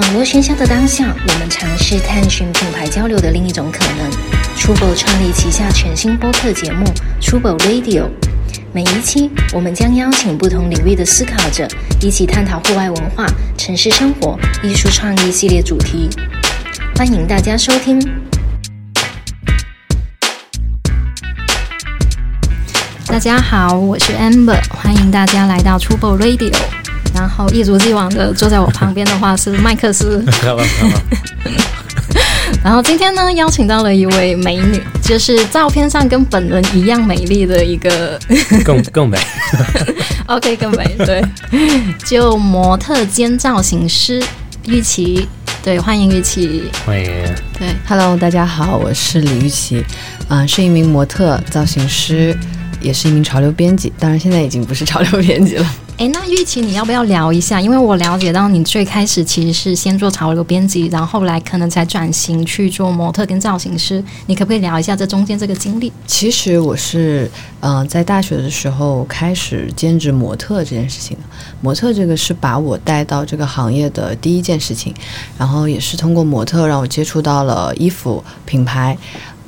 [0.00, 4.10] 网络喧嚣的当下，我们尝试探寻品牌交流的另一种可能。
[4.56, 6.86] Trouble 创立旗下全新播客节目
[7.20, 8.08] Trouble Radio，
[8.72, 11.68] 每一期我们将邀请不同领域的思考者，
[12.00, 13.26] 一起探讨户外文化、
[13.58, 16.08] 城市生活、艺术创意系列主题。
[16.96, 18.00] 欢迎大家收听。
[23.06, 26.56] 大家好，我是 Amber，欢迎大家来到 Trouble Radio。
[27.20, 30.24] 然后一如既往的坐在我旁边的话是麦克斯。
[32.64, 38.18] 然后今天呢，邀请到了一位美女，就是照片上跟本人一样美丽的一个，
[38.64, 39.18] 更更美。
[40.28, 41.22] OK，更美，对，
[42.06, 44.22] 就模特兼造型师
[44.66, 45.28] 玉琪，
[45.62, 47.04] 对，欢迎玉琪，欢迎。
[47.58, 49.84] 对，Hello，大家好，我是李玉琪，
[50.28, 52.34] 嗯、是一名模特、造型师，
[52.80, 55.66] 也是一名潮流编辑，当然现在已经不是潮流编辑了。
[56.00, 57.60] 哎，那玉琪，你要不要聊一下？
[57.60, 64.02] 因为我了解到你最开始其实是先做潮流编辑，然后后来可能才转型去做模特跟造型师。
[64.24, 65.92] 你可不可以聊一下这中间这个经历？
[66.06, 71.22] 其实我是，嗯、在大学的时候开始兼职模特这件事情的。
[71.60, 74.94] 模特这个是把我带到这个行业的第一件事情，
[75.36, 78.96] 然后也是通过模特让我接触到了衣服品牌，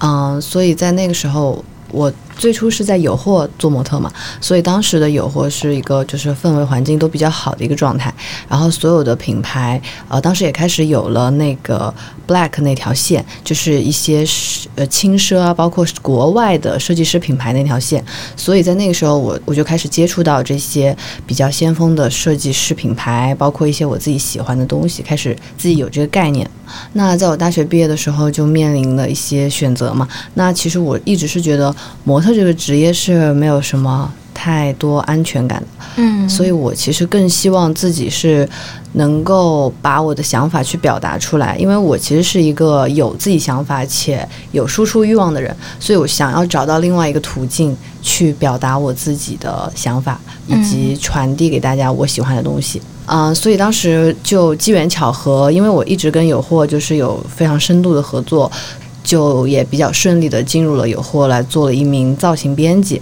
[0.01, 1.65] 嗯、所以在那个时候。
[1.95, 8.13] 我最初是在有货做模特嘛，所以当时的有货是一个就是氛围环境都比较好的一个状态，
[8.49, 11.93] 然后所有的品牌，呃，当时也开始有了那个
[12.27, 14.25] Black 那条线，就是一些
[14.75, 18.05] 呃轻奢啊，包括国外的设计师品牌那条线，
[18.37, 20.97] 所以在那个时候我我就开始接触到这些
[21.27, 26.49] 比较先锋的设计师品牌，包括一些我自己喜欢的东西，开始自己有这个概念。
[26.95, 30.09] 那在我大学毕业的时候，就面临了一些选择嘛。
[30.35, 31.75] 那其实我一直是觉得
[32.05, 36.29] 模特这个职业是没有什么太多安全感的，嗯。
[36.29, 38.49] 所以我其实更希望自己是
[38.93, 52.81] 能够把我的想法去表达出来，因为我其实是一个有自己想法且有输出欲望的人，所以我想要找到另外一个途径去表达我自己的想法，以及传递给大家我喜欢的东西。
[53.07, 58.51] 嗯、所以当时就机缘巧合，因为我一直跟有货就是有非常深度的合作，
[59.03, 63.01] 就也比较顺利的进入了有货来做了一名造型编辑。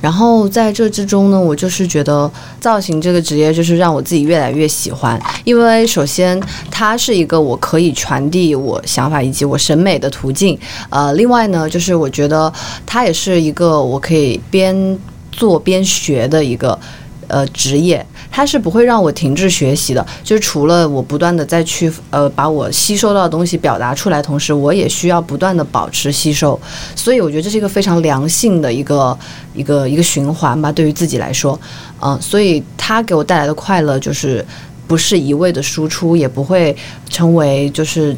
[0.00, 6.38] 然后在这之中呢，我就是觉得造型这个职业就是让我自己越来越喜欢，因为首先
[6.70, 10.58] 它是一个我可以传递我想法以及我审美的途径，
[10.90, 12.52] 呃，另外呢，就是我觉得
[12.84, 14.98] 它也是一个我可以边
[15.32, 16.78] 做边学的一个。
[17.26, 18.06] 呃，职业
[18.36, 26.60] 它是不会让我停滞学习的，就是除了我不断的再去呃把我吸收到的东西表达出来，同时我也需要不断的保持吸收，
[26.96, 29.16] 所以我觉得这是一个非常良性的一个
[29.54, 31.56] 一个一个循环吧，对于自己来说，
[32.00, 34.44] 嗯、所以它给我带来的快乐就是
[34.88, 36.76] 不是一味的输出，也不会
[37.08, 38.16] 成为就是。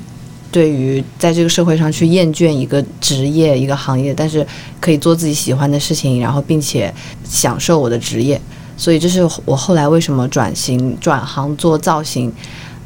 [0.53, 4.47] 对于在这个社会上去厌倦一个职业、一个行业，但是
[4.81, 6.91] 可以做自己喜欢的事情，然后并且
[7.25, 8.41] 享受我的职业，
[8.77, 12.33] 所以这是我后来为什么转型转行做造型。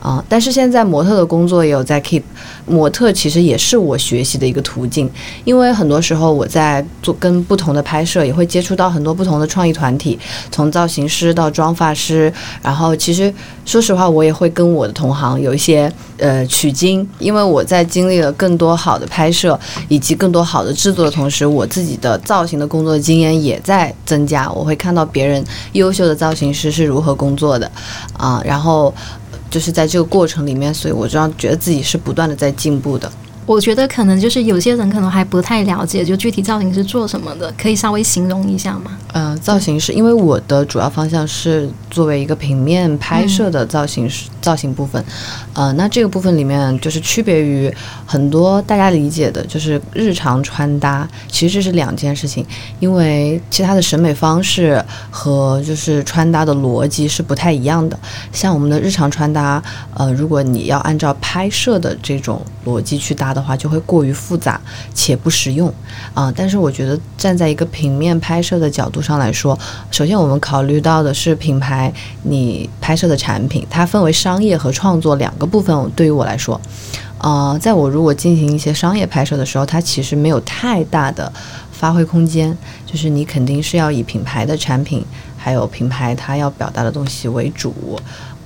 [0.01, 2.23] 啊、但是现在模特的工作也有在 keep，
[2.67, 5.11] 模特其实也是我学习的一个途径，
[5.45, 10.19] 因为很多时候我在做跟不同的拍摄，也会接触到很多不同的创意团体，
[10.51, 13.33] 从造型师到妆发师，然后其实
[13.67, 19.59] 说实话，我也会跟我的同行有一些呃取经，因为我在经历了更多好的拍摄
[19.89, 27.71] 以及更多好的制作的同时，我自己的造型的工作经验也在增加，我会看到别人优秀的造型师是如何工作的，
[28.15, 28.95] 啊、然后。
[29.51, 33.11] 就是在这个过程里面，所以我这样觉得自己是不断的在进步的。
[33.51, 38.97] 我觉得可能就是有些人可能还不太了解，就具体造型是做什么的，可以稍微形容一下吗？
[39.13, 45.05] 呃，造型是，因为我的主要方向是作为一个平面拍摄的造型师、造型部分，
[45.53, 47.69] 呃，那这个部分里面就是区别于
[48.07, 52.47] 很多大家理解的，就是日常穿搭，其实这是两件事情，
[52.79, 54.81] 因为其他的审美方式
[55.11, 57.99] 和就是穿搭的逻辑是不太一样的。
[58.33, 59.61] 像我们的日常穿搭，
[59.95, 64.61] 呃，如果你要按照拍摄的这种逻辑去搭的的话，就会过于复杂
[64.93, 65.73] 且不实用
[66.13, 69.59] 啊、但是我觉得站在一个平面拍摄的角度上来说，
[69.91, 71.93] 首先我们考虑到的是品牌
[72.25, 75.91] 你拍摄的产品，它分为商业和创作两个部分。
[75.97, 76.61] 对于我来说，
[77.19, 81.33] 呃，在我如果进行一些商业拍摄的时候，它其实没有太大的
[81.71, 85.05] 发挥空间，就是你肯定是要以品牌的产品，
[85.37, 87.73] 还有品牌它要表达的东西为主。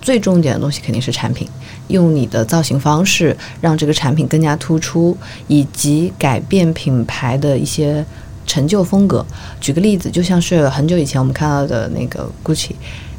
[0.05, 1.49] 最重点的东西肯定是产品，
[1.89, 5.17] 用你的造型方式让这个产品更加突出，
[5.49, 8.05] 以及改变品牌的一些
[8.47, 9.25] 成就风格。
[9.62, 12.73] 举个例子，就像是很久以前我们看到的那个 GUCCI，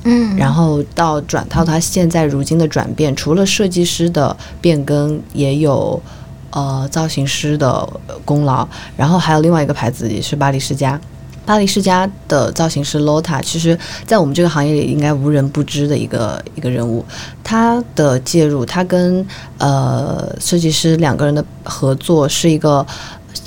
[0.03, 5.99] 嗯，然后到转到它现在如今的转变，除了设计师的变更，也有
[6.51, 7.89] 呃造型师的
[8.23, 11.01] 功劳，然后还有另外一个牌子也是巴黎世家。
[11.45, 17.05] 巴黎世家的造型师 Lota，其实，在我们这个行业里应该无人不知的一个一个人物。
[17.43, 19.25] 他的介入，他跟
[19.59, 22.85] 呃设计师两个人的合作是一个，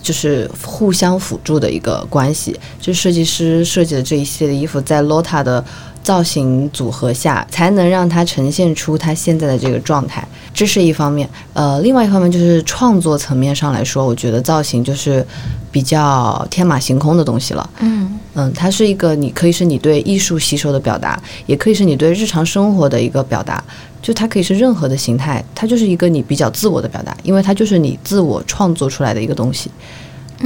[0.01, 2.59] 就是互相辅助的一个关系。
[2.81, 5.65] 就设计师设计的这一系列的衣服，在 Lota 的
[6.03, 10.27] 造型组合下，才能让它呈现出它现在的这个状态。
[10.55, 15.25] 这是一方面，呃，另外一方面就是创作层面上来说，我觉得造型就是
[15.71, 17.71] 比较天马行空的东西了。
[17.81, 23.63] 嗯嗯，它是一个你可以是你对艺术吸收的表达，也可以是你对日常生活的一个表达，
[24.01, 29.71] 就它可以是任何的形态，它就是一个你比较自我的表达，因为它就是你自我创作出来的一个东西。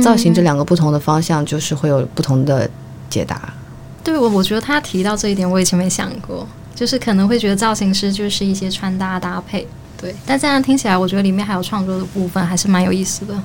[0.02, 2.69] 造型这两个不同的方向，就是会有不同的
[3.08, 3.52] 解答。
[4.04, 9.66] 对我，我觉得他提到这一点，我以前没想过，就是可能会觉得造型师就是一些穿搭搭配，
[9.96, 10.14] 对。
[10.26, 13.40] 但这样听起来，我觉得里面还有创作的部分，还是蛮有意思的。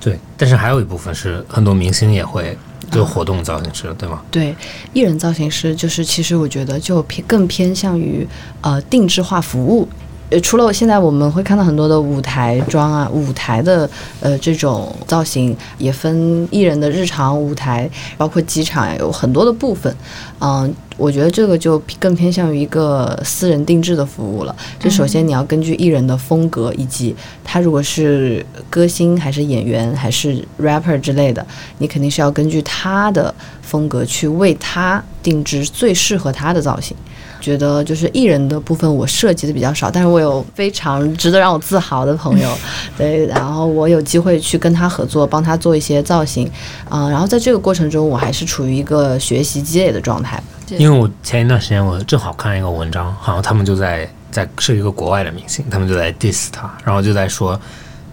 [0.00, 2.56] 对，但是还有一部分是很多明星也会
[2.90, 4.22] 做活动造型师，对吗？
[4.30, 4.54] 对，
[4.92, 8.26] 艺人造型师就是，其实我觉得就偏更偏向于
[8.60, 9.88] 呃定制化服务。
[10.30, 13.88] 呃，除了现在我们会看到很多的舞台装啊，舞台的
[14.20, 19.94] 呃这种造型，也分艺人的日常舞台，包括机场呀有很多的部分。
[20.40, 24.54] 嗯，我觉得这个就更偏向于一个私人定制的服务了。
[24.78, 31.44] 就首先你要根据艺人的风格，以及他如果是歌星还是演员还是 rapper 之类的，
[31.78, 36.94] 你肯定是要根据他的风格去为他定制最适合他的造型。
[37.40, 42.50] 觉得就是艺人的部分我涉及的比较少，但是我有非常值得让我自豪的朋友，
[42.96, 46.50] 对，然后我有机会去跟他合作，帮他做一些造型，
[46.88, 50.42] 啊、然后在这个过程中，我还是处于一个学习积累的状态。
[50.76, 57.58] 因为我前一段时间我正好看一个文章，好像他们就在在是一个国外的明星，他们就在 diss 他，然后就在说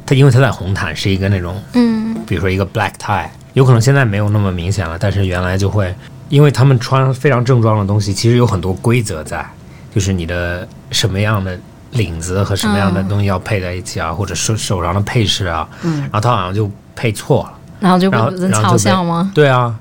[0.05, 5.93] 他，因为他在红毯是一个那种，嗯比如说一个 black tie，有可能现在没有那么明显了，但是原来就会，
[6.29, 9.45] 因为他们穿非常正装的东西，其实有很多规则在，
[9.93, 11.57] 就是你的什么样的
[11.91, 17.53] 领子和什么样的东西要配在一起啊，或者手手上的配饰啊，嗯然后他好像就配错了。
[17.79, 19.31] 然后就被然后就被笑吗？
[19.35, 19.75] 对啊，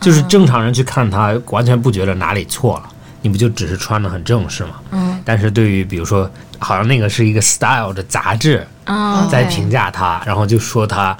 [0.00, 2.88] 就是正常人去看他，完全不觉得哪里错了，
[3.22, 4.74] 你不就只是穿的很正式吗？
[4.90, 11.16] 嗯但是对于比如说，好像那个是一个 style 的杂志啊，在评价他，然后就说他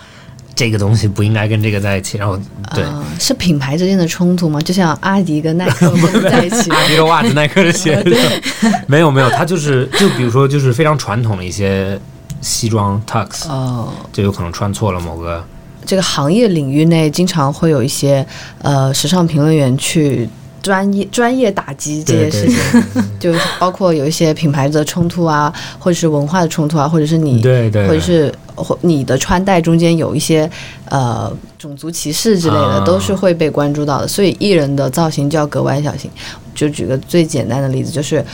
[0.57, 2.37] 这个东西不应该跟这个在一起，然后
[2.75, 2.83] 对。
[2.83, 4.59] 呃，是品牌之间的冲突吗？
[4.63, 6.77] 就像阿迪跟耐克 不在一起吗？
[6.77, 8.17] 阿迪的袜子，耐克的鞋子，
[8.89, 12.01] 没有没有，他就是就比如说就是非常传统的一些
[12.41, 15.45] 西装 tux，哦，就有可能穿错了某个
[15.85, 18.27] 这个行业领域内经常会有一些
[18.63, 20.29] 呃时尚评论员去
[20.67, 22.83] 专业专业打击这些事情，
[23.21, 30.51] 就包括有一些品牌的冲突啊，或者是文化的冲突啊，或者是你对对，或者是或你的穿戴中间有一些
[30.89, 34.09] 呃种族歧视之类的，啊都是会被关注到的。
[34.09, 36.11] 所以艺人的造型就要格外小心。
[36.53, 38.25] 就举个最简单的例子，就是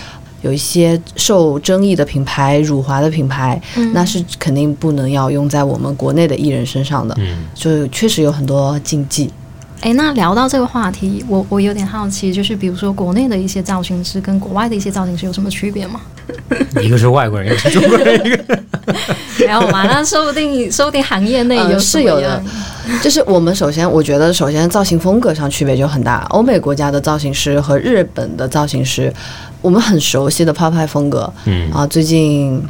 [0.41, 7.15] 有一些受争议的品牌、辱华的品牌，嗯那是肯定不能要用在我们国内的艺人身上的。
[7.19, 9.31] 嗯，就确实有很多禁忌。
[9.83, 16.01] 哎，那聊到这个话题，我我有点好奇，就是比如说国内的一些造型师跟国外的一些造型师有什么区别吗？
[16.81, 18.63] 一个是外国人，一个是中国人，一 个
[19.41, 19.85] 没有嘛？
[19.87, 22.41] 那说不定说不定行业内呃有什么是有的
[23.03, 26.25] 就是我们首先，我觉得首先造型风格上区别就很大。
[26.31, 29.13] 欧美国家的造型师和日本的造型师，
[29.61, 32.63] 我们很熟悉的 pop 派风格嗯，啊，最近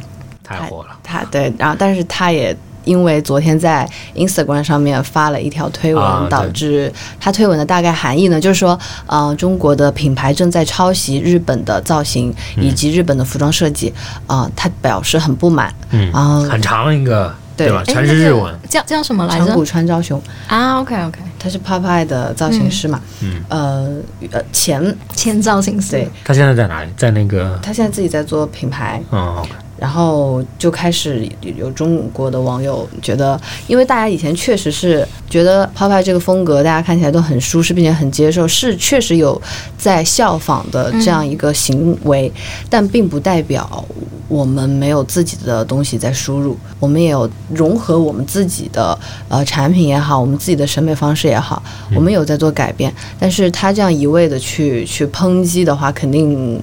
[0.43, 13.93] 太火了，他对，然后但是他也因为昨天在 Instagram 上面发了一条推文，啊导致他推文的大概含义呢，就是说，呃，中国的品牌正在抄袭日本的造型以及日本的服装设计，
[14.27, 17.83] 啊、他表示很不满，嗯，然后很长一个，对吧？
[17.85, 19.45] 全是日文，，叫叫什么来着？
[19.45, 23.87] 长谷川昭雄，啊，OK OK，他是 pop 派的造型师嘛，嗯，呃
[24.31, 25.91] 呃前前造型师。
[25.91, 26.09] 对。
[26.23, 26.89] 他现在在哪里？
[26.97, 29.49] 在那个，他现在自己在做品牌，嗯，OK，
[29.83, 33.37] 然后就开始有中国的网友觉得，
[33.67, 39.39] 因为大家以前确实是觉得 pop 派这个风格，大家看起来都很舒适，并且很接受，是确实有
[39.77, 42.31] 在效仿的这样一个行为，
[42.69, 43.83] 但并不代表
[44.29, 48.97] 我们没有自己的东西在输入，我们也有融合我们自己的
[49.27, 51.61] 呃产品也好，我们自己的审美方式也好，
[51.93, 52.89] 我们有在做改变。
[53.19, 56.61] 但是他这样一味的去去抨击的话，肯定嗯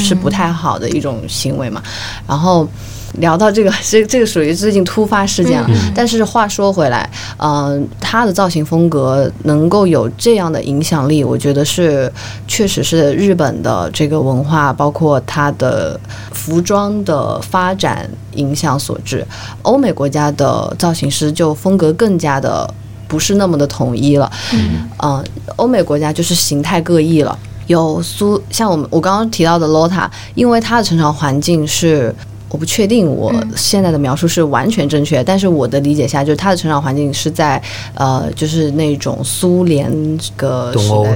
[0.00, 1.82] 是不太好的一种行为嘛。
[2.26, 2.66] 然后，
[3.18, 5.68] 聊到这个，这这个属于最近突发事件了。
[5.94, 12.10] 但是话说回来，嗯、他的造型风格能够有这样的影响力，我觉得是
[12.48, 15.98] 确实是日本的这个文化，包括它的
[16.32, 19.26] 服装的发展影响所致。
[19.62, 22.72] 欧美国家的造型师就风格更加的
[23.06, 24.30] 不是那么的统一了。
[24.98, 25.22] 嗯，
[25.56, 27.38] 欧美国家就是形态各异了。
[27.66, 32.14] 有苏像我们我刚刚提到的 Lota，因为他的成长环境是。
[32.52, 37.58] 我不确定我现在的描述是完全正确，但是我的理解下，就是他的成长环境是在
[37.94, 39.90] 呃，就是那种苏联
[40.36, 40.70] 个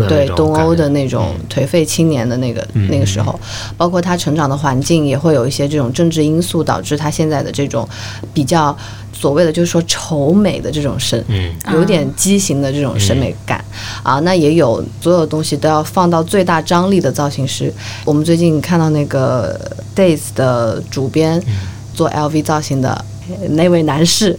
[0.09, 3.39] 对东欧的那种颓废青年的那个、嗯那个时候，
[3.77, 7.87] 包括他成长的环境也会有一些这种政治因素，导致他现在的这种
[8.33, 8.75] 比较
[9.19, 13.65] 所谓的就是说丑美的这种审，嗯有点畸形的这种审美感、
[14.03, 14.21] 啊。
[14.21, 17.73] 那也有所有东西都要放到最大张力的造型师。
[18.05, 19.59] 我们最近看到那个
[19.97, 21.43] Days 的主编
[21.95, 23.05] 做 LV 造型的
[23.51, 24.37] 那位男士，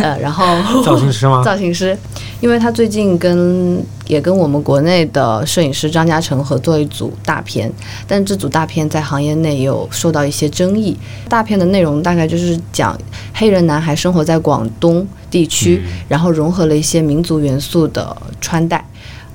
[0.00, 0.44] 呃， 然后
[0.82, 1.42] 造型师吗？
[1.44, 1.96] 造型师，
[2.40, 7.72] 因为他最近跟也跟我们国内的摄影师张嘉诚合作一组大片，
[8.06, 10.96] 但这组大片在行业内也有受到一些争议。
[11.28, 12.96] 大片的内容大概就是讲
[13.34, 18.84] 黑人男孩生活在广东地区，然后融合了一些民族元素的穿戴。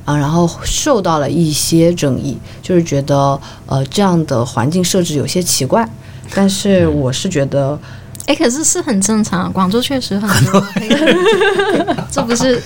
[0.06, 5.86] 啊，然后受到了一些争议，就是觉得呃这样的环境设置有些奇怪，
[6.34, 7.78] 但是我是觉得
[8.28, 11.18] 哎，可是是很正常，广州确实很多黑人，
[12.12, 12.62] 这不是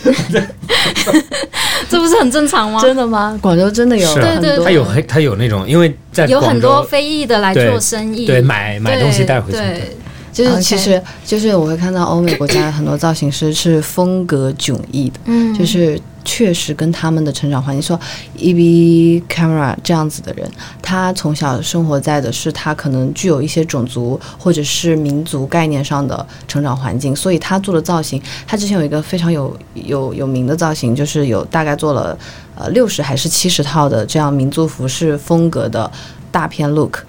[1.88, 2.82] 这不是很正常吗？
[2.82, 3.38] 真的吗？
[3.42, 9.98] 广州真的有是啊很多他有黑，他有那种，因为在有很多非裔的来做生意，对买买东西带回去，对，
[10.32, 18.00] 就是其实就是我会看到欧美国家的很多造型师是风格迥异的，嗯，就是确实跟他们的成长环境说
[18.38, 20.50] ，E B Camera 这样子的人，
[20.82, 32.18] 他从小生活在的是他可能具有一些种族或者是民族概念上的成长环境，所以他做的造型，他之前有一个非常有有有名的造型，就是有大概做了
[32.56, 35.92] 呃六十还是七十套的这样民族服饰风格的
[36.32, 37.00] 大片 look。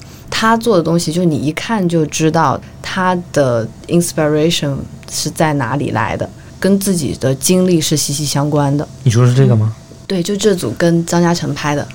[0.42, 4.74] 他做的东西，就你一看就知道他的 inspiration
[5.08, 8.86] 是在哪里来的，跟自己的经历是息息相关的。
[9.04, 9.72] 你说是这个吗？
[10.08, 11.86] 对，就这组跟张嘉诚拍的，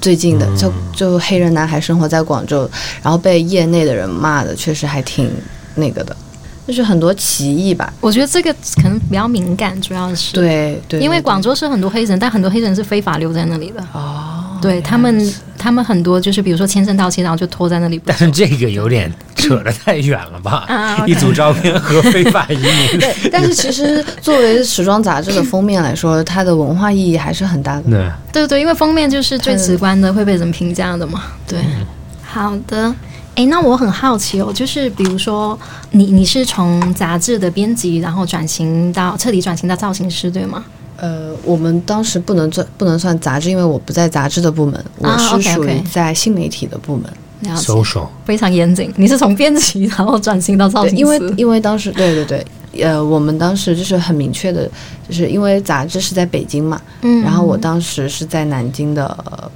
[0.00, 2.70] 最近的，就就黑人男孩生活在广州，
[3.02, 5.28] 然后被业内的人骂的，确实还挺
[5.74, 6.16] 那个的，
[6.64, 7.92] 就是很多歧义吧。
[8.00, 14.35] 我觉得这个可能比较敏感，主要是，对对，因为广州是很多黑人，但很多黑人是非法留在那里的，哦，
[14.66, 20.64] 对他们，他们很多就是比如说签证到期，然后就拖在那里但是这个有点扯得太远了吧？
[20.68, 27.82] 啊 一组照片和非法移民，对，但是其实作为时装杂志的封面来说，它的文化意义还是很大的。
[27.82, 31.22] 对，对对，因为封面就是最直观的会被人评价的嘛。
[31.46, 31.58] 对，
[32.24, 32.94] 好的。
[33.36, 35.58] 诶，那我很好奇哦，就是比如说
[35.90, 40.64] 你你是从杂志的编辑，然后转型到彻底转型到造型师，对吗？
[40.96, 47.04] 呃，我们当时不能算不能算杂志，因为我不在杂志的部门，我啊是属于在新媒体的部门。
[47.40, 48.90] 了解，social 非常严谨。
[48.96, 52.46] 你是从编辑然后转型到造，型师，因为因为当时对对对，
[52.82, 54.66] 呃，我们当时就是很明确的，
[55.06, 59.06] 就是因为杂志是在北京嘛，嗯然后我当时是在南京的。
[59.24, 59.50] 呃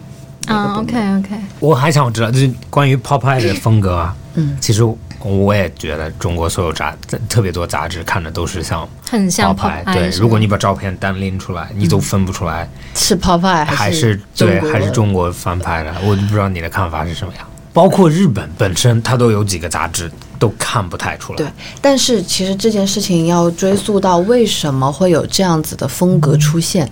[0.47, 4.83] 那个啊，OK OK，我还想知道，就是关于 Popeye 的风格啊，嗯，其实
[5.23, 6.97] 我也觉得中国所有杂
[7.29, 9.55] 特别多杂志看着都是像很像
[9.93, 17.47] 对，如果你把照片单拎出来，你都分不出来是 Popeye 还是是对还是中国翻拍的，我就不知道你的看法是什么样。
[17.73, 20.11] 包括日本本身，它都有几个杂志
[20.41, 21.37] 都看不太出来。
[21.37, 21.47] 对，
[21.81, 26.91] 但是其实这件事情要追溯到为什么会有这样子的风格出现，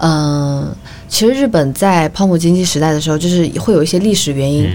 [0.00, 0.74] 嗯、
[1.08, 4.68] 其实日本在泡沫经济时代的时候，就是会有一些历史原因。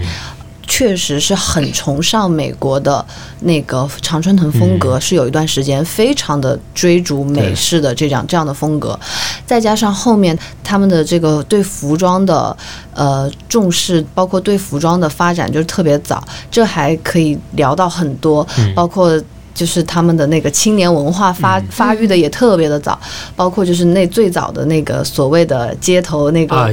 [0.66, 3.04] 确实是很崇尚美国的
[3.40, 8.98] 那个常春藤风格，是有一段时间非常的追逐美式的这样这样的风格，
[9.44, 12.56] 再加上后面他们的这个对服装的
[12.94, 19.22] 呃重视，包括对服装的发展就是特别早，这还可以聊到很多，包括。
[19.54, 22.98] 就是他们的那个青年文化发、发育的也特别的早，
[23.36, 26.72] 包括就是那最早的那个所谓的街头那个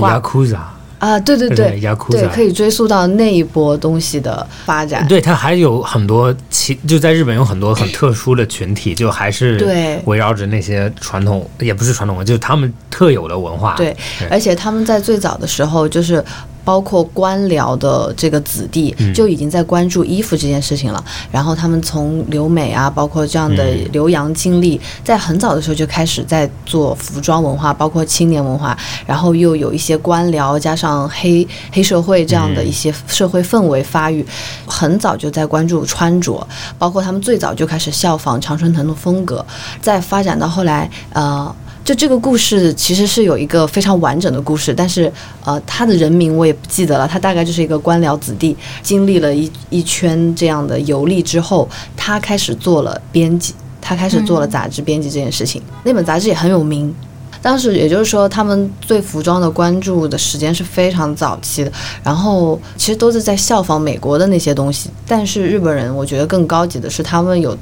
[0.99, 1.79] 啊，对对对
[2.11, 5.07] 对可以追溯到那一波东西的发展。
[5.07, 13.75] 对，它还有很多其就在日本有很多很特殊的群体，就还是对围绕着那些传统，也不是传统文，就是他们特有的文化。
[13.75, 13.95] 对，
[14.29, 16.23] 而且他们在最早的时候就是。
[16.69, 21.03] 包括官僚的这个子弟，就已经在关注衣服这件事情了。
[21.31, 28.77] 然后他们从留美啊，包括这样的留洋经历，在很早的时候就开始在做服装文化，包括青年文化。
[29.07, 34.23] 然后又有一些官僚加上黑黑社会这样的一些社会氛围发育，
[34.67, 36.47] 很早就在关注穿着，
[36.77, 39.43] 包括他们最早就开始效仿常春藤的风格，
[39.81, 41.51] 再发展到后来，呃。
[41.89, 45.11] 就这个故事其实是有一个非常完整的故事，但是
[45.43, 47.07] 呃，他的人名我也不记得了。
[47.07, 51.67] 他大概就是一个官僚子弟，经历了一一圈这样的游历之后，
[51.97, 55.59] 他开始做了编辑，他开始做了杂志编辑这件事情。
[55.83, 56.93] 那本杂志也很有名。
[57.41, 61.71] 当时也就是说，他们对服装的关注的时间是非常早期的，
[62.03, 64.91] 然后其实都是在效仿美国的那些东西。
[65.07, 67.57] 但是日本人，我觉得更高级的是他们有。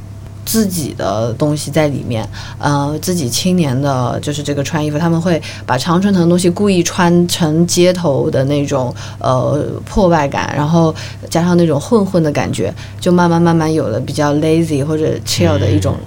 [0.48, 2.26] 自己的东西在里面，
[2.58, 10.96] 呃，自己青年的，就是这个穿衣服，他们会把常春藤的东西故意穿成街头的那种，呃，破败感，然后
[11.30, 15.98] 加上那种混混的感觉，就慢慢慢慢有了比较 lazy 或者 chill 的一种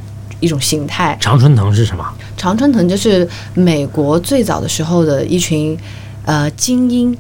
[0.40, 1.14] 一种形态。
[1.20, 2.02] 常春藤是什么？
[2.38, 5.78] 常春藤就是美国最早的时候的一群，
[6.25, 7.14] 呃，精英。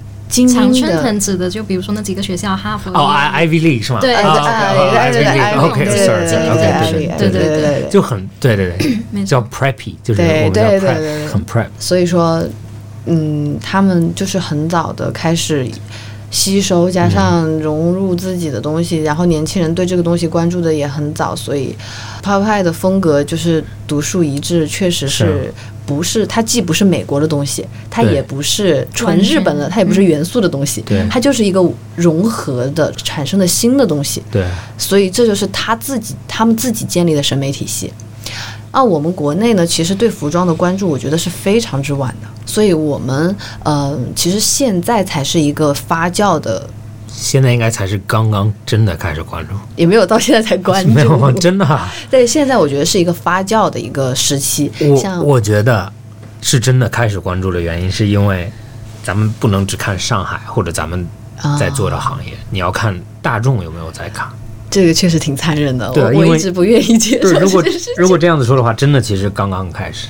[0.48, 3.98] 常春藤指的就比如说那几个学校，哈佛哦，I Ivy League 是吗？
[4.00, 4.22] 对对
[5.12, 8.72] 对对，OK，sorry，OK，对对对对，就很对对
[9.12, 11.66] 对，叫 Preppy，就是对对对对，很 Prep。
[11.78, 12.42] 所以说，
[13.06, 15.66] 嗯，他们就是很早的开始
[16.30, 21.74] 吸收，加上融入自己的东西，然后年轻人对这个东西关注的也很早，所以
[22.22, 25.52] 派派的风格就是独树一帜，确实是。
[25.90, 31.60] 不是，它既不是美国的东西，它也不是纯日本的，它也不是元素的东西，它就是一个
[31.96, 34.22] 融合的产生的新的东西。
[34.30, 34.46] 对，
[34.78, 37.92] 所以这就是他自己他们自己建立的审美体系。
[38.70, 46.64] 啊，我们国内呢，其实对服装的关注，我觉得是非常之晚的，所以我们呃，其实现在才是一个发酵的。
[47.12, 51.80] 现在应该才是刚刚真的开始关注，也没有到现在才关注，没有真的。
[52.10, 54.70] 对，现在我觉得是一个发酵的一个时期。
[54.80, 55.92] 我我觉得
[56.40, 58.50] 是真的开始关注的原因，是因为
[59.02, 61.06] 咱们不能只看上海或者咱们
[61.58, 64.28] 在做的行业，你要看大众有没有在看。
[64.70, 67.38] 这个确实挺残忍的，我我一直不愿意接受。
[67.40, 67.64] 如果
[67.96, 70.06] 如果这样子说的话，真的其实刚刚开始，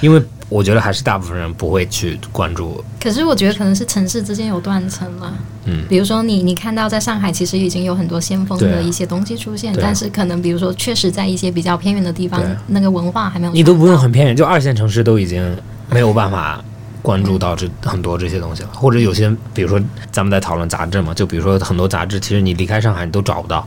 [0.00, 0.22] 因为。
[0.48, 2.82] 我觉得还是大部分人不会去关注。
[3.00, 5.32] 可是我觉得可能是城市之间有断层了。
[5.64, 13.52] 嗯，比如说你你看到在上海其实已经有很多先锋的一些东西出现，但是可能比如说确实在一些比较偏远的地方，那个文化还没有。
[13.52, 15.56] 你都不用很偏远，就二线城市都已经
[15.90, 16.62] 没有办法
[17.00, 18.68] 关注到这很多这些东西了。
[18.74, 19.80] 或者有些，比如说
[20.12, 23.66] 咱们在讨论杂志嘛，就比如说很多杂志，其实你离开上海你都找不到，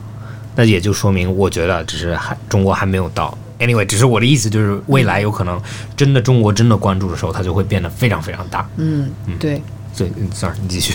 [0.54, 3.36] 那也就说明我觉得只是还中国还没有到。
[3.58, 5.60] Anyway，只是我的意思就是，未来有可能
[5.96, 8.68] 真的中国真的关注的时候，它就会变得非常非常大。
[8.76, 9.62] 嗯，嗯对。
[9.92, 10.94] 所以，sorry，你继续。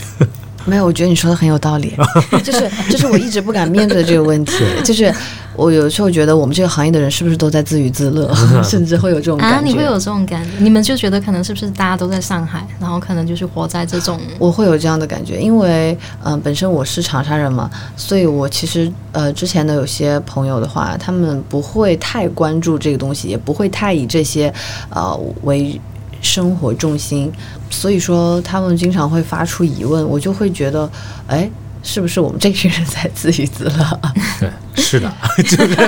[0.64, 1.96] 没有，我觉得你说的很有道理。
[2.42, 4.52] 就是，就是我一直不敢面对这个问题。
[4.82, 5.12] 就是
[5.56, 9.68] 我有时候觉得，我们这个行业的人是不是都在自娱自乐， 甚至会有这种感觉？
[9.68, 10.50] 你会有这种感觉？
[10.58, 14.20] 你们就觉得可能是不是大家都在上海，然后可能就是活在这种？
[14.38, 24.52] 我会有这样的感觉，因为嗯，本身我是长沙人嘛，所以我其实呃，之前的有些朋友的话，他们不会太关注这个东西，也不会太以这些
[24.90, 25.80] 呃为。
[26.24, 27.30] 生活重心，
[27.70, 30.90] 所以说他们经常会发出疑问，我就会觉得，
[31.28, 31.48] 哎，
[31.84, 34.00] 是不是我们这群人在自娱自乐？
[34.40, 35.12] 对，是的，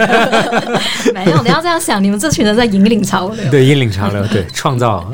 [1.12, 5.04] 没有，你要这样想，你们这群人在引领潮流，对，引领潮流，对，创造。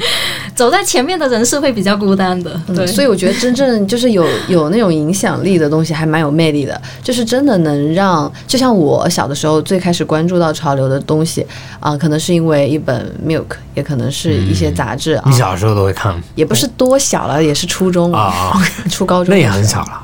[0.55, 11.47] 走在前面的人是会比较孤单的，对，所以我觉得真正就是有有那种影响力的东西，还蛮有魅力的，就是真的能让，就像我小的时候最开始关注到潮流的东西
[11.81, 15.23] 啊，可能是因为一本 Milk，也可能是一些杂志啊。
[15.27, 16.21] 你小时候都会看？
[16.35, 18.53] 也不是多小了，也是初中啊，
[18.90, 20.03] 初高中那也很小了。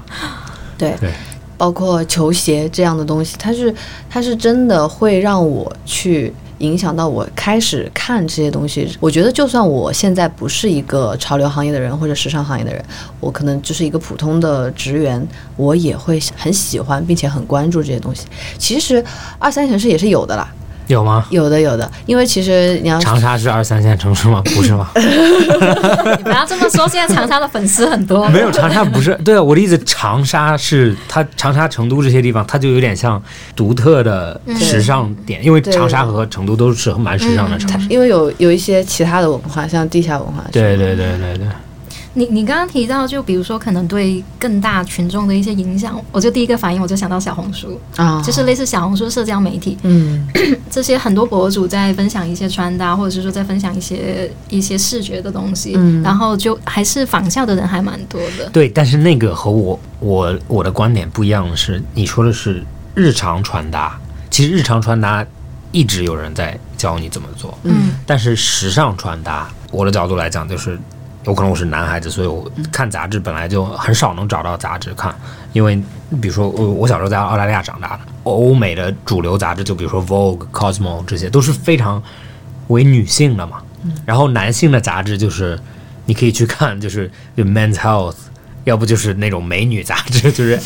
[0.79, 1.11] 对对，
[1.59, 3.75] 包括球鞋这样的东西，它是
[4.09, 6.33] 它是真的会让我去。
[6.59, 12.85] 影响到我开始看这些东西，我觉得就算我现在不是一个潮流行业的人或者时尚行业的人，
[13.21, 15.25] 我可能就是一个普通的职员，
[15.57, 18.27] 我也会很喜欢并且很关注这些东西。
[18.59, 19.01] 其实
[19.39, 20.53] 二三城市也是有的啦。
[20.89, 21.25] 有吗？
[21.31, 21.89] 有的，有的。
[22.07, 24.43] 因为其实你要长沙是二三线城市吗？
[24.55, 24.91] 不是吗？
[24.97, 28.29] 你不要这么说，现在长沙的粉丝很多。
[28.31, 33.23] 没有长沙不是对啊，我的意思，长沙是它长沙、成都这些地方，它就有点像
[33.55, 37.87] 独特的时尚点，因为长沙和成都都是蛮时尚的城市。
[37.89, 40.45] 因为有有一些其他的文化，像地下文化。
[40.51, 41.47] 对对对对对。
[42.19, 50.29] 你你刚刚提到，就比如说可能对更大群众的一些影响，我就第一个反应我就想到小红书，啊，就是类似小红书社交媒体，嗯。
[50.69, 56.03] 这些很多博主在分享一些穿搭，或者是说在分享一些一些视觉的东西，嗯。
[56.03, 58.51] 然后就还是仿效的人还蛮多的。
[58.51, 63.97] 对，但是那个和我我我的观点不一样的是，你说的是日常穿搭，
[64.29, 65.25] 其实日常穿搭
[65.71, 67.93] 一直有人在教你怎么做，嗯。
[68.05, 70.79] 但是时尚穿搭，我的角度来讲，就是
[71.29, 75.15] 有可能我是男孩子，所以我看杂志本来就很少能找到杂志看，
[75.53, 75.77] 因为
[76.23, 82.03] 比如说我我小时候在澳大利亚长大的，欧美的主流杂志就比如说 Vogue、Cosmo 这些都是非常
[82.69, 83.59] 为女性的嘛，
[84.07, 85.59] 然后男性的杂志就是
[86.07, 88.15] 你可以去看，就是就 Men's Health。
[88.65, 90.61] 要不就是那种美女杂志，就是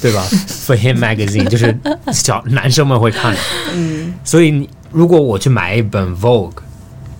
[0.00, 1.76] 对吧？For Him Magazine，就是
[2.10, 3.38] 小男生们会看的。
[3.74, 6.52] 嗯所以你如果我去买一本 Vogue，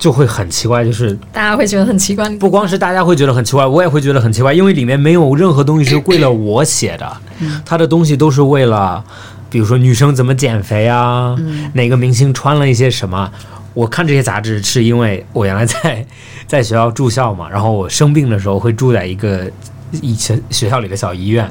[0.03, 7.17] 就会很奇怪，就是大家会觉得很奇怪，不光是大家会觉得很奇怪，我也会觉得很奇怪，因为里面没有任何东西是为了我写的，
[7.65, 9.05] 它的东西都是为了，
[9.49, 11.37] 比如说女生怎么减肥啊，
[11.75, 13.31] 哪个明星穿了一些什么。
[13.75, 16.05] 我看这些杂志是因为我原来在
[16.49, 19.49] 在学校住校嘛，然后我生病的时候会住在一个
[20.01, 21.49] 以前学校里的小医院，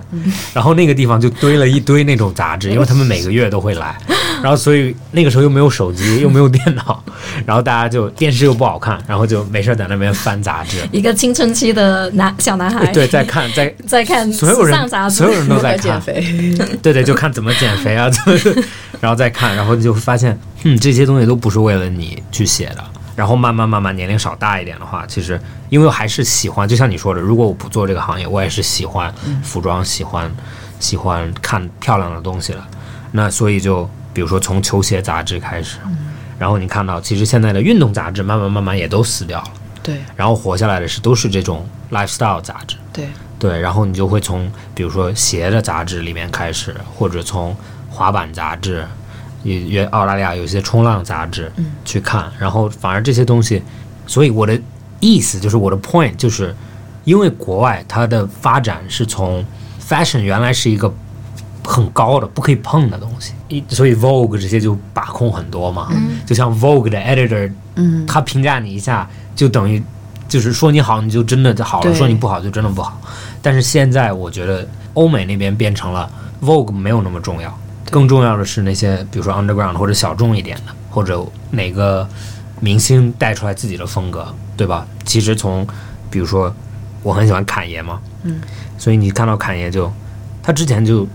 [0.54, 3.98] 然后那个地方就堆了一堆那种杂志，因为他们每个月都会来，
[4.42, 7.04] 然后所以那个时候又没有手机，又没有电脑，
[7.46, 18.64] 然后大家就电视又不好看，然后就没事儿在那边翻杂志，一个青春期的男小男孩，对，在看在 在看所有时尚杂志，人所有人都 在 看，减肥，对对，就看怎么减肥啊，怎么，
[19.00, 22.84] 然后再看，然后就会发现，嗯，这些东西都不是为了你去写的。
[23.14, 30.32] 然后慢慢慢慢年龄少大一点的话，其实因为我还是喜欢，就像你说的，如果我不做这个行业，我也是喜欢服装，喜欢
[30.80, 32.66] 喜欢看漂亮的东西了。
[33.12, 35.78] 那所以就比如说从球鞋杂志开始，
[36.38, 39.52] 然后你看到其实现在的运动杂志慢慢慢慢也都死掉了，
[39.84, 42.76] 对然后活下来的是都是这种 lifestyle 杂志。
[42.92, 43.08] 对，
[43.40, 47.56] 对，然后你就会从比如说鞋的杂志里面开始，或者从
[47.90, 48.86] 滑板杂志，
[49.44, 51.52] 也也澳大利亚有些冲浪杂志
[51.86, 53.62] 去看，然后反而这些东西，
[54.08, 54.60] 所以我的
[55.00, 56.56] 意思就是我的 point 就是，
[57.06, 59.46] 因为国外它的发展是从
[59.80, 60.94] fashion 原来是一个
[61.64, 65.90] 很高的不可以碰的东西，一所以 Vogue 这些就把控很多嘛，
[66.26, 68.06] 就像 Vogue 的 editor 嗯。
[68.06, 69.82] 他评价你一下，就等于
[70.28, 73.00] 就是说你好，你就真的好了；说你不好，就真的不好。
[73.42, 76.10] 但是现在我觉得欧美那边变成了
[76.42, 77.56] Vogue 没有那么重要，
[77.90, 82.08] 更重要的是那些比如说 underground 或者小众一点的，或者哪个
[82.60, 84.86] 明星带出来自己的风格，对吧？
[85.06, 85.66] 其实从
[86.10, 86.54] 比如说
[87.04, 88.42] 我很喜欢侃爷嘛，嗯，
[88.78, 89.92] 所以你看到侃爷就
[90.44, 91.08] 他之前就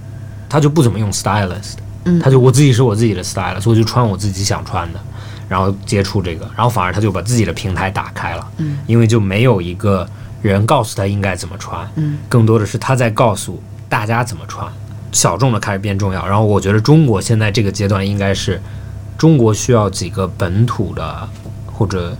[0.48, 2.18] 他就不怎么用 stylist，嗯。
[2.20, 5.00] 他就我自己是我自己的 style，所以我就穿我自己想穿的，
[5.48, 10.08] 然后接触这个，然后反而他就把自己的平台打开了，嗯，因为就没有一个
[10.42, 14.70] 人告诉他应该怎么穿，嗯，更多的是他在告诉大家怎么穿，
[15.12, 18.60] 小众的开始变重要，然后我觉得中国现在这个阶段应该是
[19.18, 21.28] 中国需要几个本土的
[21.72, 22.16] 或者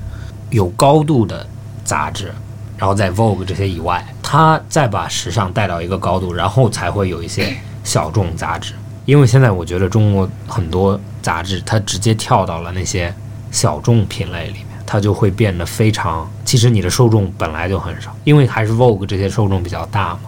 [0.51, 1.47] 有高度的
[1.85, 2.33] 杂志，
[2.77, 8.75] 然后在 Vogue 这些以外，他再把时尚带到一个高度，然后才会有一些小众杂志。
[9.07, 13.15] 因为现在我觉得中国很多杂志，它直接跳到了那些
[13.51, 16.29] 小众品类里面，它就会变得非常。
[16.45, 20.21] 其实你的受众本来就很少，因为还是 Vogue 这些受众比较大嘛。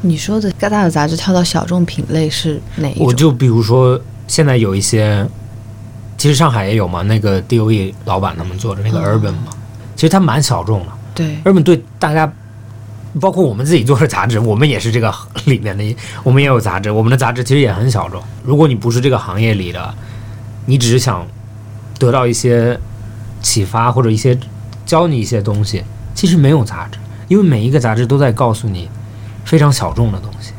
[0.00, 3.06] 你说的各大的杂志跳到小众品类是哪一种？
[3.06, 5.24] 我就比如说，现在有一些，
[6.16, 9.48] 其实上海也有嘛，那个 DOE 老板他们做的那个 Urban 嘛，
[9.94, 10.92] 其实它蛮小众的。
[11.14, 12.32] 对 Urban 对大家，
[13.20, 15.12] 包括我们自己做的杂志，我们也是这个
[15.44, 18.22] 里面的一，我们也有杂志，我们的杂志其实也很小众。
[18.44, 19.94] 如果你不是这个行业里的，
[20.66, 21.26] 你只是想
[21.98, 22.78] 得到一些
[23.40, 24.38] 启发或者一些
[24.84, 25.82] 教你一些东西，
[26.14, 28.88] 其实没有杂志，因为每一个杂志都在告诉你
[29.44, 30.52] 非常小众的东西。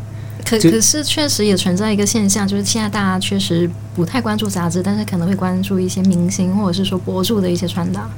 [0.46, 8.10] 可可是确实也存在一个现象，就是现在大家确实不太关注杂志，但是可能会关注一些明星或者是说博主的一些穿搭，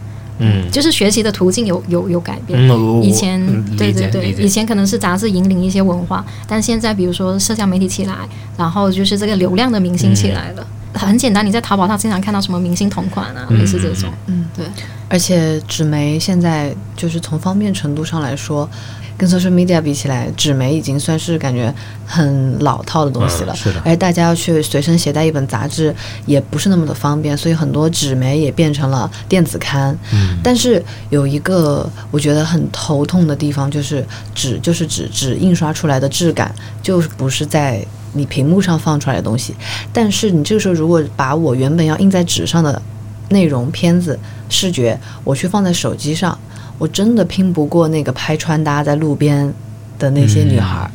[0.41, 2.60] 嗯就是学习的途径有有有改变。
[2.69, 8.15] 嗯，以前嗯对对对，以前可能是杂志引领一些文化，但现在比如说社交媒体起来，
[8.58, 10.67] 然后就是这个流量的明星起来了。
[10.93, 14.12] 很简单，你在淘宝上经常看到什么明星同款啊，嗯类似这种。
[14.27, 14.65] 嗯，对。
[15.10, 18.69] 而且纸媒现在就是从方便程度上来说，
[19.17, 21.73] 跟 social media 比起来，纸媒已经算是感觉
[22.06, 23.54] 很老套的东西了。
[23.54, 25.93] 嗯是的而大家要去随身携带一本杂志，
[26.25, 29.97] 也不是那么的方便，所以很多纸媒也变成了电子刊。
[30.13, 39.56] 嗯但是有一个我觉得很头痛的地方，就是纸就是纸纸印刷出来的质感，就是不是在你屏幕上放出来的东西。
[39.91, 42.82] 但是你这个时候如果把我原本要印在纸上的
[43.30, 44.17] 内容、片子、
[44.50, 46.38] 视觉，我去放在手机上，
[46.78, 49.54] 我真的拼不过那个拍穿搭在路边
[49.97, 50.91] 的那些女孩儿。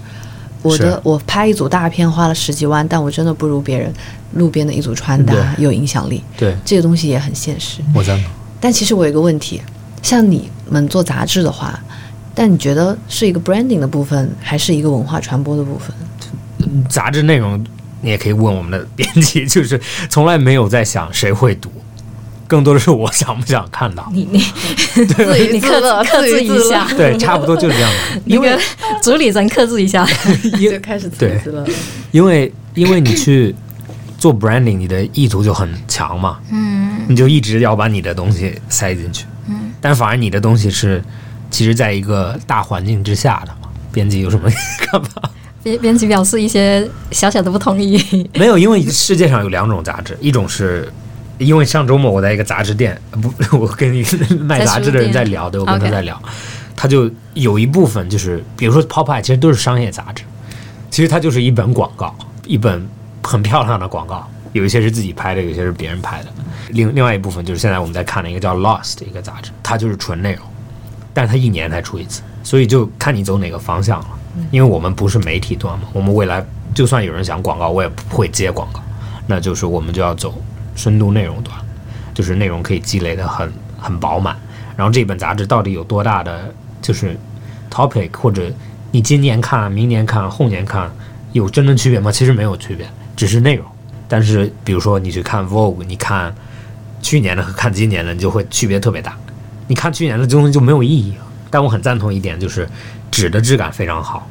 [0.62, 3.92] 我的我拍一组大片花了十几万，但我真的不如别人
[4.32, 6.22] 路边的一组穿搭有影响力。
[6.36, 7.80] 对这个东西也很现实。
[7.94, 8.30] 我赞同。
[8.58, 9.62] 但其实我有一个问题，
[10.02, 11.78] 像你们做杂志的话，
[12.34, 15.94] 但你觉得是一个 branding 的部分，还是一个文化传播的部分？
[16.88, 17.64] 杂志内容
[18.02, 21.70] 你也可以问我们的编辑， 就是从来没有在想谁会读，
[22.46, 24.08] 更多的是我想不想看到。
[24.12, 24.38] 你你
[24.94, 28.22] 自你克制克制一下，对，差不多就是这样的。
[28.24, 28.56] 因为
[29.02, 30.06] 主理人克制一下。
[30.60, 31.40] 因就开始对。
[32.12, 33.54] 因为因为你去
[34.18, 39.24] 做 branding，你的意图就很强嘛，嗯你就一直要把你的东西塞进去。
[39.48, 41.02] 嗯，但反而你的东西是
[41.50, 43.68] 其实在一个大环境之下的嘛。
[43.92, 45.22] 编辑有什么看法？
[45.66, 47.98] 编编辑表示一些小小的不同意。
[48.38, 50.88] 没有，因为世界上有两种杂志，一种是。
[51.38, 56.18] 因为上周末我在一个杂志店，呃不， 我跟一个卖杂志的人在聊，对我跟他在聊，
[56.74, 60.24] 他就有一部分就是，比如说 Pop-Eye，其实都是商业杂志，
[60.90, 62.88] 其实它就是一本广告，一本
[63.22, 66.30] 很漂亮的广告，有一些是自己拍的，有一些是别人拍的。
[66.70, 70.42] 另另外一部分就是现在我们在看的一个叫 Lost 的一个杂志，它就是纯内容，
[71.12, 74.06] 但是它一年才出一次，所以就看你走哪个方向了。
[74.50, 76.44] 因为我们不是媒体端嘛，我们未来
[76.74, 78.80] 就算有人想广告，我也不会接广告，
[79.26, 80.34] 那就是我们就要走
[80.74, 81.56] 深度内容端，
[82.14, 84.36] 就是内容可以积累的很很饱满。
[84.76, 87.16] 然后这本杂志到底有多大的就是
[87.70, 88.52] topic，或者
[88.90, 90.90] 你今年看、明年看、后年看，
[91.32, 92.12] 有真正区别吗？
[92.12, 93.64] 其实没有区别，只是内容。
[94.06, 96.34] 但是比如说你去看 Vogue，你看
[97.02, 99.16] 去年的和看今年的，你就会区别特别大。
[99.66, 101.25] 你看去年的东西就没有意义了。
[101.56, 102.68] 但我很赞同一点，就是
[103.10, 104.28] 纸的质感非常好，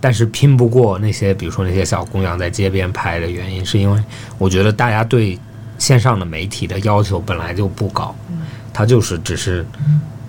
[0.00, 4.02] 但是拼不过那些，比如说那些小姑娘在街边拍的原因，是因为
[4.38, 5.38] 我觉得大家对
[5.78, 8.12] 线上的媒体的要求本来就不高，
[8.72, 9.64] 它就是只是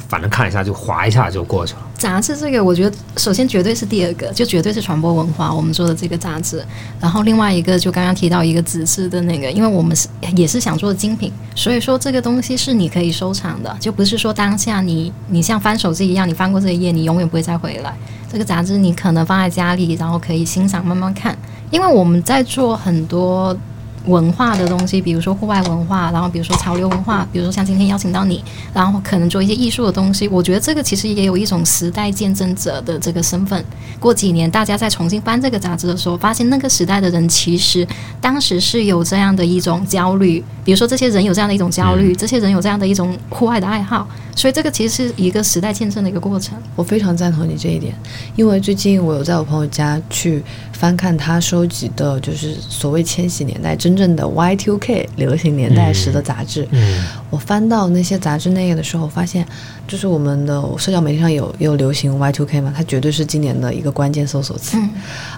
[0.08, 1.80] 反正看一下就划一下就过去了。
[1.98, 5.54] 杂志这个，我觉得首先绝对是第二个，就绝对是传播文化。
[5.54, 6.64] 我们做的这个杂志，
[7.00, 17.94] 然后另外一个就刚刚提到一个纸质的那个，因为我们是也是想做精品，所以说这个东西是你可以收藏的，就不是说当下你你像翻手机一样，你翻过这一页，你永远不会再回来。
[18.32, 21.38] 这个杂志你可能放在家里，然后可以欣赏慢慢看，
[21.72, 23.58] 因为我们在做很多。
[24.08, 30.28] 文化的东西，比如说户外文化，然后比如说潮流文化，比如说像今天邀请到你，然后可能做一些艺术的东西。
[30.28, 33.64] 我觉得这个其实也有一种时代见证者的这个身份。
[34.00, 37.88] 过几年大家再重新翻这个杂志的时候，发现那个时代的人其实
[38.22, 46.58] 当时是有这样的一种焦虑，比如说这些人有这样的一种焦虑，这些人有这样的一种户外的爱好，所以这个其实是一个时代见证的一个过程。
[46.76, 47.94] 我非常赞同你这一点，
[48.36, 50.44] 因为最近我有在我朋友家去
[50.76, 56.68] 翻看他收集的，就是所谓千禧年代真正的 Y2K 流行年代时的杂志。
[56.72, 59.46] 嗯我翻到那些杂志内页的时候，发现
[59.88, 64.78] 就是我们的社交媒体上有有流行 Y2K 嘛，它绝对是今年的一个关键搜索词。
[64.78, 64.90] 嗯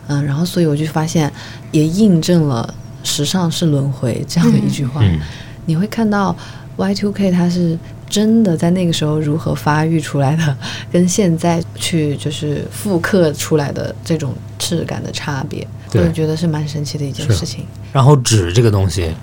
[0.08, 1.32] 嗯，然后所以我就发现，
[1.72, 2.74] 也印证了
[3.04, 5.02] “时尚是轮回”这样的一句话。
[5.04, 5.20] 嗯
[5.66, 6.34] 你会看到
[6.78, 7.78] Y2K 它是
[8.10, 10.58] 真的在那个时候如何发育出来的，
[10.90, 14.34] 跟现在去就是复刻出来的这种
[14.76, 17.66] 质感的差别，我对就觉得是蛮神奇的一件事情。
[17.94, 19.14] 然后纸这个东西，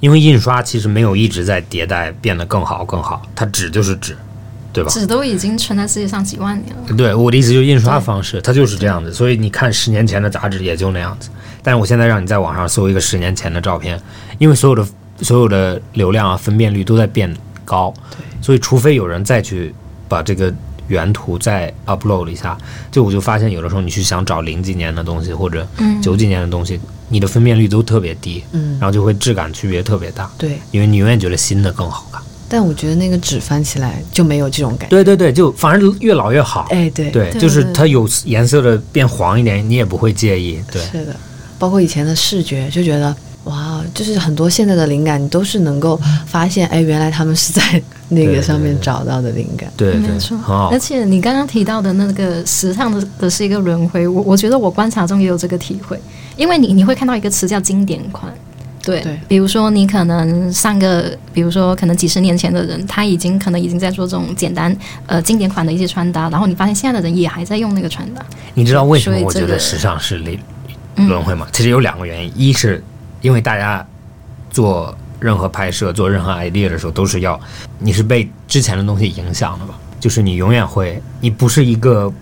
[0.00, 4.16] 因为印刷其实没有一直在迭代变得更好更好，它纸就是纸，
[4.72, 4.90] 对吧？
[4.90, 6.96] 纸都已经存在世界上几万年了。
[6.96, 9.12] 对，我的意思就是印刷方式，它就是这样子。
[9.12, 11.28] 所以你看十年前的杂志也就那样子。
[11.62, 14.00] 但是我现在让你在网上搜一个十年前的照片，
[14.38, 14.86] 因为所有的
[15.22, 17.92] 所有的流量啊、分辨率都在变高，
[18.40, 19.74] 所以除非有人再去
[20.08, 20.52] 把这个
[20.88, 22.56] 原图再 upload 一下，
[22.90, 30.58] 就我就发现有的时候你去想找零几年的东西或者嗯九几年的东西，你的分辨率都特别低，嗯然，后就会质感区别特别大，对。
[30.70, 32.22] 因为你永远觉得新的更好看。
[32.46, 34.88] 但我觉得那个纸翻起来就没有这种感觉。
[34.88, 36.68] 对对对，就反正越老越好。
[36.70, 40.62] 哎，对，对，就是它有颜色的变黄一点，你也不会介意。
[40.70, 41.16] 对，是的，
[41.58, 49.70] 包括以前的视觉，就觉得哇，就是很多现在的灵感，你都是能够发现，哎，原来他们是在那个上面找到的灵感。
[49.76, 50.78] 对对，没错很好而。
[50.78, 56.00] 且你刚刚提到的那个时尚的的是一个轮回，我我觉得我观察中也有这个体会，
[56.36, 58.32] 因为你你会看到一个词叫经典款。
[58.82, 64.74] 对，对比如说你可能上个，比如说可能几十年前的人，他已经可能已经在做这种简单
[65.06, 68.22] 呃经典款的一些穿搭，然后你发现现在的人也还在用那个穿搭。
[68.52, 70.38] 你知道为什么我觉得时尚是轮
[70.96, 71.46] 嗯轮回吗？
[71.50, 72.84] 其实有两个原因，一是
[73.24, 73.84] 因为大家
[74.50, 77.40] 做任何拍摄、做任何 idea 的时候，都是要
[77.78, 79.74] 你是被之前的东西影响的吧？
[79.98, 82.12] 就是你永远会，你不是一个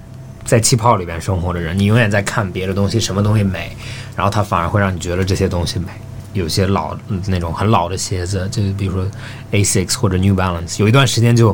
[0.45, 3.77] 在气泡里边生活的人，你永远在看别的东西，什么东西美，
[4.15, 5.87] 然后它反而会让你觉得这些东西美。
[6.35, 9.05] 有些老嗯那种很老的鞋子，就比如说
[9.51, 11.53] Asics 或者 New Balance，有一段时间就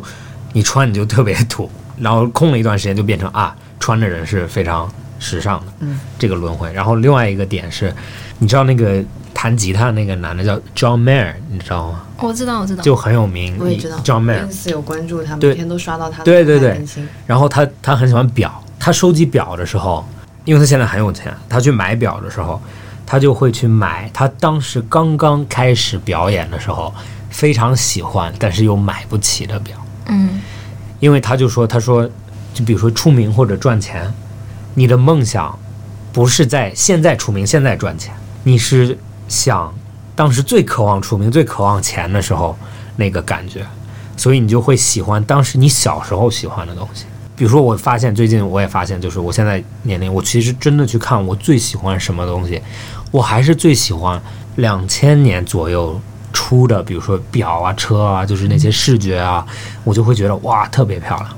[0.53, 6.73] 你你穿你就特别土，然后空了一段时间就变成啊，穿的人是非常时尚的，嗯，这个轮回。
[6.73, 7.95] 然后另外一个点是，
[8.39, 9.03] 你知道那个
[9.41, 12.03] 弹吉他那个男的叫 John Mayer，你知道吗？
[12.21, 12.83] 我知道，我知道。
[12.83, 14.69] 就很有名，我也知道，John Mayer。
[14.69, 16.85] 有关注他，对每天都刷到他的对对对
[17.25, 20.05] 然后他他很喜欢表，他收集表的时候，
[20.45, 22.61] 因为他现在很有钱，他去买表的时候，
[23.07, 26.93] 他就会去买他当时刚刚开始表演的时候
[27.31, 29.77] 非常喜欢，但是又买不起的表。
[30.09, 30.41] 嗯
[30.99, 32.11] 因为他就说，他说，
[32.53, 34.13] 就比如说出名或者赚钱，
[34.75, 35.57] 你的梦想
[36.13, 38.99] 不是在现在出名、现在赚钱，你是
[39.29, 39.73] 想
[40.17, 42.57] 当时最渴望出名、最渴望钱的时候
[42.97, 43.65] 那个感觉，
[44.17, 47.05] 所以你就会喜欢当时你小时候喜欢的东西。
[47.37, 52.61] 比如说，我发现最近我也发现，就是我现在年龄，我其实真的去看我最喜欢什么东西，
[53.13, 54.21] 我还是最喜欢
[54.57, 56.01] 两千年左右
[56.33, 59.47] 出的，比如说表啊、车啊，就是那些视觉啊，
[59.85, 61.29] 我就会觉得哇特别漂亮。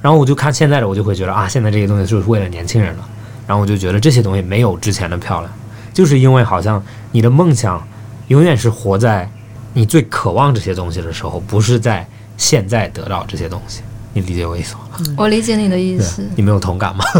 [0.00, 3.06] 然后我就看现在的，我就会觉得啊，现在这些东西就是为了年轻人了。
[3.46, 5.52] 然后我就觉得这些东西没有之前的漂亮，
[5.92, 6.82] 就是因为好像
[7.16, 7.82] 你的梦想
[8.28, 9.26] 永远是活在
[9.72, 13.80] 你最渴望这些东西的时候，不是在现在得到这些东西。
[14.12, 14.80] 你理解我意思吗？
[15.16, 16.22] 我理解你的意思。
[16.36, 17.02] 你没有同感吗？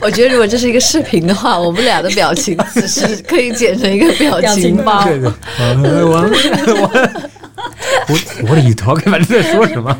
[0.00, 5.02] 我觉得如果这是一个视频的话，我们俩的表情只是可以剪成一个表情包。
[5.02, 5.28] 对对，
[6.04, 6.22] 我我
[8.06, 8.14] 我
[8.46, 9.18] What are you talking about？
[9.18, 9.98] 你在说什么？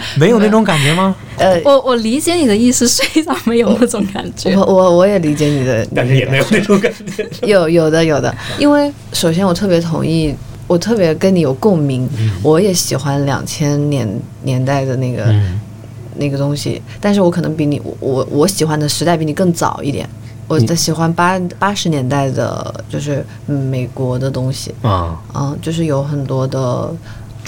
[0.18, 1.14] 没有那种感觉吗？
[1.38, 4.64] 呃，我我理解你的意思， 虽然没有那种感觉我。
[4.64, 7.28] 我我也理解你的， 但是也没有那种感觉。
[7.46, 10.34] 有有的有的，因为首先我特别同意，
[10.66, 14.08] 我特别跟你有共鸣，嗯我也喜欢两千年
[14.42, 15.60] 年代的那个、嗯
[16.20, 20.08] 那个东西，但是我可能比你我我我喜欢的时代比你更早一点。
[20.48, 26.90] 我的喜欢八八十年代的，就是嗯美国的东西，啊，嗯，就是有很多的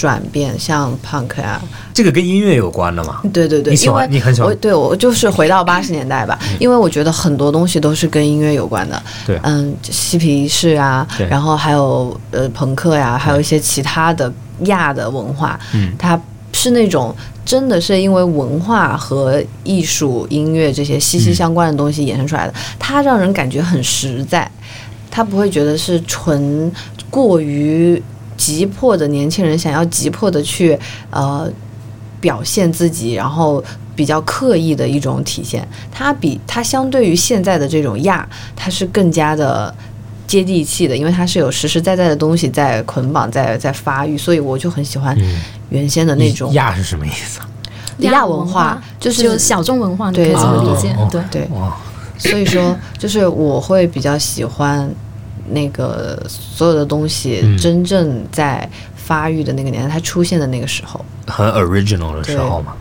[0.01, 1.61] 转变，像 punk 啊、
[1.93, 3.21] 这个跟音乐有关的吗？
[3.35, 4.49] 对对对，你喜欢因为你很喜欢？
[4.49, 9.03] 我对我就是回到八十年代吧，因为我觉得很多东西都是跟音乐有关的。
[9.27, 9.39] 对。
[9.43, 15.93] 嗯，嬉皮士啊，然后还有呃朋克呀，还有一些其他的亚的文化，嗯。
[15.99, 16.19] 它
[16.53, 24.51] 是那种真的是因为文化和艺术、音乐这些息息相关的东西衍生出来的，它让人感觉很实在，
[25.11, 26.73] 他不会觉得是纯
[27.11, 28.03] 过于
[28.41, 30.79] 急迫的年轻人想要急迫的去
[31.11, 31.47] 呃
[32.21, 33.63] 表现自己，然后
[33.95, 35.67] 比较刻意的一种体现。
[35.93, 38.27] 它比它相对于现在的这种亚，
[38.57, 39.75] 它是更加的。
[40.31, 47.41] 接地气的，因为它是有实实在在的东西在捆绑、在在发育，所以我就很喜欢嗯，原先的那种亚是什么意思？
[48.07, 51.09] 亚文化，就是就小众文化，对以这么理解哦哦。
[51.11, 51.49] 对，对，
[52.17, 54.89] 所以说，就是我会比较喜欢
[55.49, 61.05] 那个所有的东西嗯真正在发育的那个年代，它出现的那个时候。
[61.27, 62.73] 很 original 的时候嘛。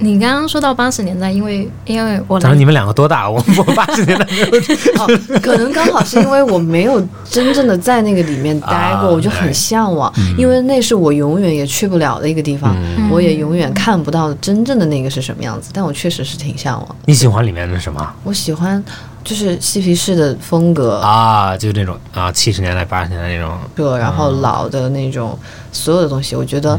[0.00, 3.28] 你刚刚说到八十年代，因为因为我来当然，你们两个多大？
[3.28, 4.46] 我我八十年代没有。
[5.02, 8.68] 哦，可能刚好是因为我没有真正的在那个里面待
[9.00, 15.70] 过， 啊我就很向往，因为那是我永远也去不了的一个地方，嗯我也永远看不到真正的那个是什么样子。
[15.74, 18.80] 但我确实是挺向往，你喜欢里面的什么我喜欢
[19.24, 21.56] 就是嬉皮士的风格，啊？
[21.56, 23.56] 就那种啊，七十年代、八十年代那种。
[23.74, 25.38] 对，然后老的那种
[25.72, 26.78] 所有的东西，我觉得。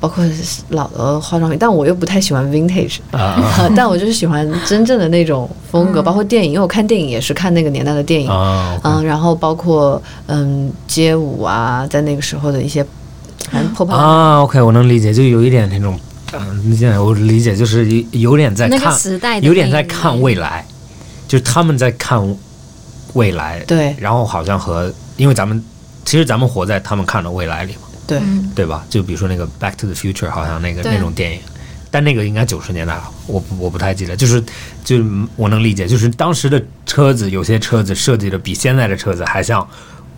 [0.00, 0.24] 包括
[0.70, 3.36] 老的化妆品，但我又不太喜欢 vintage，、啊。
[3.76, 12.82] 但我就是喜欢真正的那种风格，包括电影，因为我看电影也是看那个年代的电影，啊，嗯，然后包括嗯街舞啊，在那个时候的一些，
[13.50, 16.00] 反正破破啊，OK，我能理解，就有一点那种，
[16.32, 20.64] 嗯，现在，我理解，就是有有点在那个看，时代有点在看未来，
[21.30, 22.20] 就是他们在看
[23.12, 25.64] 未来，对然后好像和，因为咱们
[26.04, 28.84] 其实咱们活在他们看的未来里嘛，对，嗯，对吧？
[28.90, 31.38] 就比如说那个《Back to the Future》，好像那个那种电影，
[31.88, 34.16] 但那个应该九十年代了，我我不太记得。
[34.16, 34.42] 就是
[34.84, 35.04] 就是
[35.36, 39.64] 我能理解，就是当时的车子，有些车子设计的比现在的车子还像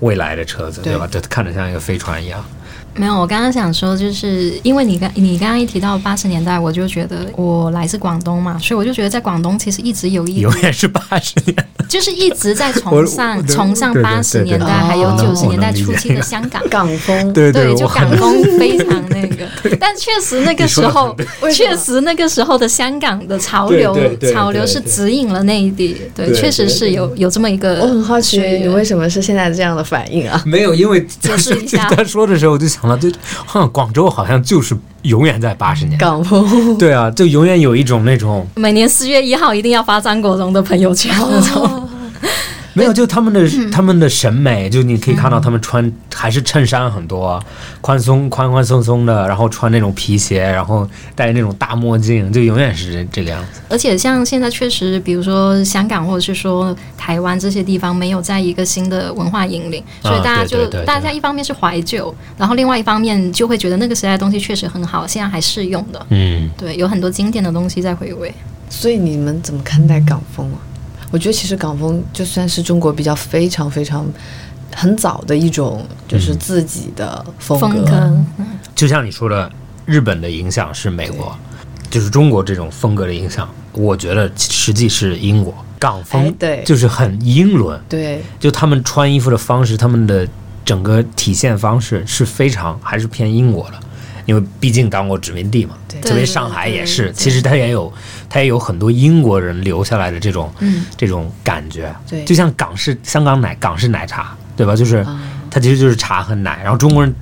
[0.01, 1.07] 未来的车子，对对吧？
[1.07, 2.43] 就看着像一个飞船一样。
[2.95, 14.45] 没有，我刚刚想说，就是因为你刚你刚刚一提到八十年代，我就觉得我来自广东嘛，所以我就觉得在广东其实一直有一永远是八十年代，就是一直在崇尚 崇尚对对八十对对。
[14.45, 16.63] 年代还有哦九十年代初期的香港。
[16.71, 19.47] 港风，对对，就港风非常那个，
[19.81, 21.15] 但确实那个时候，
[21.53, 27.81] 确实那个时候的香港的潮流对对对潮流是指引了内地，对，确实是有有这么一个。
[27.83, 30.43] 我很好奇你为什么是现在这样的反应啊？
[30.47, 31.89] 没有，因为解释一下。
[31.91, 33.11] 他说的时候，我就想到，就
[33.47, 36.07] 好像广州好像就是永远在八十年代。
[36.07, 41.89] 港风， 对啊，就永远有一种那种每年四月一号一定要发张国荣的朋友圈那种。
[42.75, 47.43] 没有，就他们的、他们的审美，就你可以看到他们穿还是衬衫很多，
[47.81, 53.61] 宽松宽宽松松的，然后穿那种皮鞋，然后戴那种大墨镜，就永远是这这个样子。
[53.69, 66.07] 而且像现在确实，比如说香港或者是说台湾这些地方没有在一个新的文化引领，所以大家就、对对对对大家一方面是怀旧，然后另外一方面就会觉得那个时代的东西确实很好，现在还适用的。
[66.09, 68.33] 嗯，对，有很多经典的东西在回味。
[68.71, 70.59] 所以你们怎么看待港风啊？
[71.13, 74.05] 我觉得其实港风就算是中国比较非常非常
[74.75, 77.67] 很早的一种，就是自己的风格。
[77.69, 78.25] 风格，
[78.75, 79.49] 就像你说的，
[79.85, 81.37] 日本的影响是美国，
[81.91, 85.55] 就是中国这种风格的影响，我觉得实际是英国。
[85.79, 86.63] 港风，哎对。
[86.65, 88.23] 就是很英伦，对。
[88.41, 90.27] 就他们穿衣服的方式，他们的
[90.65, 93.79] 整个体现方式是非常还是偏英国的，
[94.25, 95.75] 因为毕竟当过殖民地嘛。
[95.89, 97.93] 对特别上海也是，其实它也有，
[98.29, 101.95] 它也有很多英国人留下来的这种、嗯这种感觉。
[102.09, 104.75] 对就像港式香港奶港式奶茶，对吧？
[104.75, 105.21] 就是、啊
[105.51, 107.15] 它其实就是茶和奶，然后中国人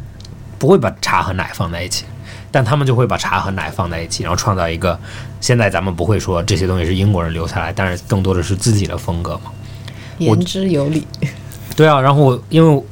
[0.57, 2.05] 不会把茶和奶放在一起，
[2.53, 4.97] 但他们就会把茶和奶放在一起，然后创造一个
[5.41, 9.51] 现在咱们不会说这些东西是英国人留下来，但是更多的是自己的风格嘛。
[10.19, 11.05] 言之有理。
[11.75, 12.85] 对啊，然后我因为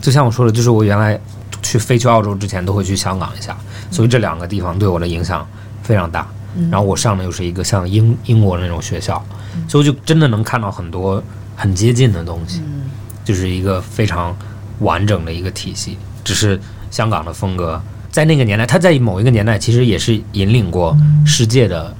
[0.00, 1.20] 就像我说的，就是我原来
[1.62, 3.56] 去飞去澳洲之前都会去香港一下，
[3.90, 5.46] 所以这两个地方对我的影响
[5.82, 6.26] 非常大。
[6.70, 9.22] 然后我上的又是一个像英英国那种学校，
[9.68, 11.22] 所以我就真的能看到很多
[11.54, 12.62] 很接近的东西，
[13.24, 14.36] 就是一个非常
[14.80, 15.96] 完整的一个体系。
[16.24, 16.58] 只是
[16.90, 17.80] 香港的风格
[18.10, 21.94] 在那个年代，它在某一个年代其实也是引领过世界的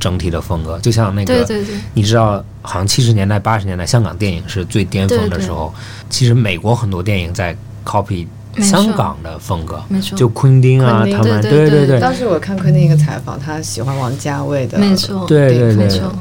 [0.00, 1.46] 整体的风格，就像那个
[1.94, 5.72] 你知道，好像七十年代、八十年代香港电影是最巅峰的时候，
[6.08, 8.26] 其实美国很多电影在 copy
[8.58, 16.12] 香港的风格，没错就昆汀啊，他们对对对当时我看昆汀一个采访，他喜欢王家卫的，没错，对对对没错。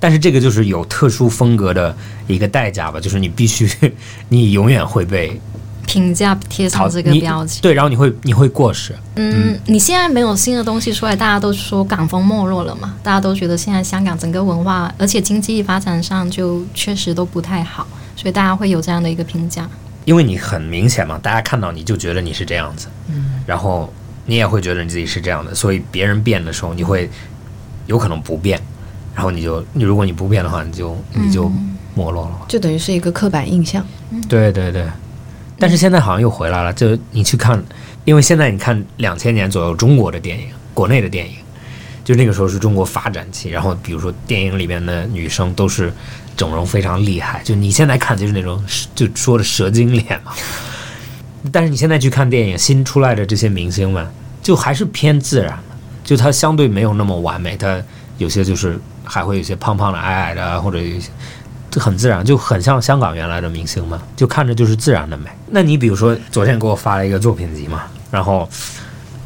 [0.00, 1.94] 但是这个就是有特殊风格的
[2.26, 3.68] 一个代价吧，就是你必须，
[4.28, 5.40] 你永远会被
[5.86, 7.62] 评价贴上这个标签。
[7.62, 12.94] 对，然后你会你会过时，嗯，你现在没有新的东西出来，大家都说港风没落了嘛？
[13.02, 19.66] 大家都觉得现在香港整个文化，而且经济发展上就确实都不太好，所以大家会有这样的一个评价。
[20.04, 23.92] 因为你很明显嘛，大家看到你就觉得你是这样子，嗯，然后
[24.26, 27.08] 你也会觉得你自己是这样的，所以别人变的时候，你会
[27.86, 28.60] 有可能不变，
[29.14, 31.50] 然后你就你如果你不变的话，你就你就
[31.94, 32.30] 没落了。
[32.30, 32.38] 嘛。
[32.48, 33.84] 就等于是一个刻板印象。
[34.28, 34.86] 对对对，
[35.58, 37.62] 但是现在好像又回来了，就你去看，
[38.04, 41.34] 因为现在你看两千年左右中国的电影，国内的电影，
[42.04, 45.92] 就那个时候是中国发展期，然后比如说电影里面的女生都是
[46.36, 48.62] 整容非常厉害，就你现在看就是那种
[48.94, 50.32] 就说的蛇精脸嘛，
[51.50, 54.06] 但是你现在去看电影，新出来的这些明星们，
[54.42, 57.82] 就还是偏自然的，就它相对没有那么完美，它
[58.18, 61.10] 有些就是还会有些胖胖的、矮矮的，或者有些。
[61.70, 65.28] 就很自然，就很像香港原来的明星嘛，就看着就是自然的美。
[65.48, 67.82] 那你比如说昨天给我发了一个作品集嘛，
[68.12, 68.48] 然后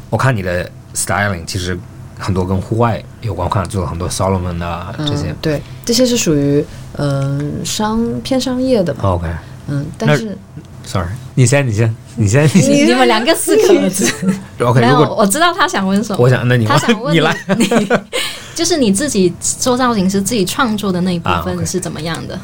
[0.09, 1.77] 我看你的 styling 其实
[2.19, 5.35] 很多跟户外有关，我看做了很多 Solomon 的这些嗯。
[5.41, 6.63] 对，这些是属于
[6.97, 8.99] 嗯、商偏商业的嘛。
[9.03, 9.27] OK，
[9.67, 10.37] 嗯，但是
[10.83, 12.87] sorry，你先，你先，你先，你先。
[12.87, 14.05] 你们两个四个字，
[14.59, 16.21] OK，没有，如果我知道他想问什么。
[16.21, 17.35] 我想，那你他想问你来。
[17.57, 17.67] 你，
[18.53, 22.37] 就是你自己做造型师自己创作的那一部分是怎么样的？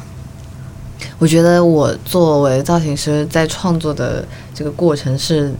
[1.18, 5.54] 我觉得我作为造型师在创作的这个过程是，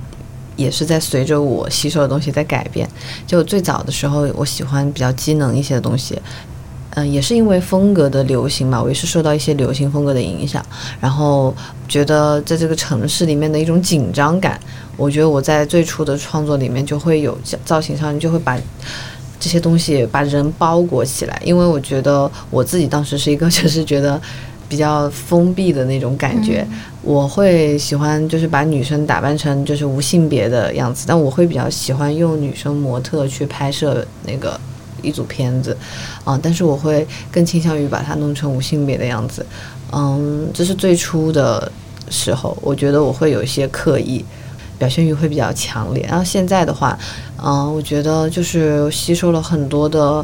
[0.56, 2.90] 也是在随着我吸收的东西在改变。
[3.26, 6.20] 就最早的时候，我喜欢比较机能一些的东西，
[6.92, 10.66] 嗯，也是因为风格的流行嘛，我也是受到一些流行风格的影响，
[11.00, 11.54] 然后
[11.88, 14.60] 觉得在这个城市里面的一种紧张感，
[14.98, 18.58] 我觉得我在最初的创作里面就会有造型上就会把。
[19.38, 24.20] 这些东西把人包裹起来，因为我觉得我自己当时是一个 就是觉得
[24.68, 26.66] 比较封闭的那种感觉，
[27.06, 34.60] 我会喜欢就是把女生打扮成就是无性别的样子，但我会比较喜欢用女生模特去拍摄那个
[35.04, 35.78] 一组片子，
[36.24, 39.46] 啊、但是我会更倾向于把它弄成无性别的样子，
[39.92, 41.72] 嗯，这是最初的
[42.10, 44.26] 时候，我觉得我会有一些刻意。
[44.78, 47.00] 表现欲会比较强烈，然后现在的话，
[47.42, 50.24] 嗯、我觉得就是吸收了很多的，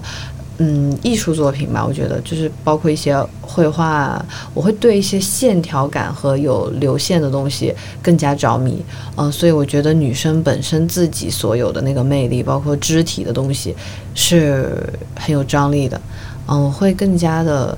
[0.64, 1.84] 嗯，艺术作品吧。
[1.84, 8.86] 我觉得就是包括一些绘画，我会对一些线条感和有流线的东西更加着迷。
[9.16, 13.76] 嗯、所以我觉得女生本身自己所有的那个魅力，包括肢体的东西，
[14.14, 14.72] 是
[15.16, 16.00] 很有张力的。
[16.46, 17.76] 嗯、我会更加的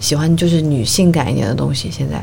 [0.00, 1.88] 喜欢就是女性感一点的东西。
[1.92, 2.20] 现在。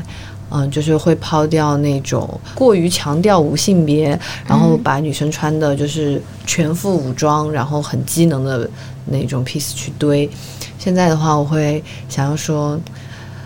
[0.56, 8.70] 嗯，就是会抛掉那种过于强调无性别，然后把女生穿的就是全副武装，然后很机能的
[9.06, 10.30] 那种 piece 去堆。
[10.78, 12.78] 现在的话，我会想要说，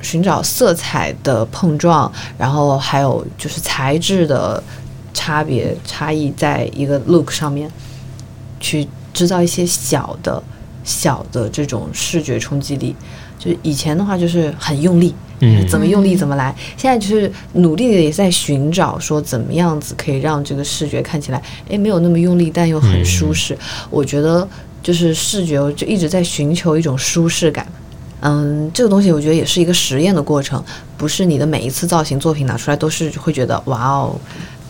[0.02, 4.62] 寻找色彩的碰撞，然后还有就是材质的
[5.14, 7.70] 差别差异，在一个 look 上面
[8.60, 10.42] 去制造一些小的
[10.84, 12.94] 小的这种视觉冲击力。
[13.48, 16.54] 就是以前的话，就是很用力，嗯怎么用力怎么来。
[16.76, 23.56] 现在就是努力的也在寻找说怎么样子可以让这个视觉看起来，诶没有那么用力，但又很舒适。
[23.90, 24.46] 我觉得
[24.82, 27.66] 就是视觉就一直在寻求一种舒适感。
[28.20, 30.62] 嗯，这个东西我觉得也是一个实验的过程，
[30.96, 34.18] 不是你的每一次造型作品拿出来都是会觉得哇哦。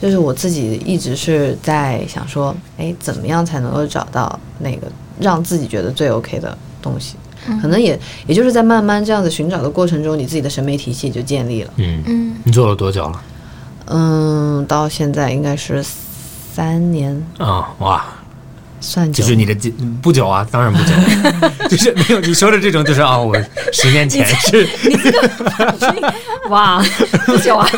[0.00, 4.86] 就是我自己一直是在想说，哎，怎么样才能够找到那个
[5.18, 7.16] 让自己觉得最 OK 的东西？
[7.60, 11.72] 可能也也就是在慢慢这样子寻找的过程中，你自己的审美体系就建立了。
[11.76, 13.22] 嗯，嗯，你做了多久了？
[13.86, 15.82] 嗯，到现在应该是
[16.54, 18.04] 三年，啊、哇，
[18.80, 19.22] 算久。
[19.22, 19.72] 就是你的进
[20.02, 20.92] 不久啊，当然不久，
[21.68, 23.34] 就是没有你说的这种，就是啊、我
[23.72, 24.68] 十年前 是。
[26.50, 26.82] 哇，
[27.26, 27.68] 不久啊，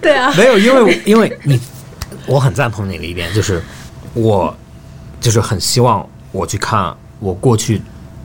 [0.00, 1.58] 对啊，没有，因为因为你，
[2.26, 3.62] 我很赞同你的一点，就是
[4.14, 4.54] 我
[5.20, 7.80] 就是很希望我去看我过去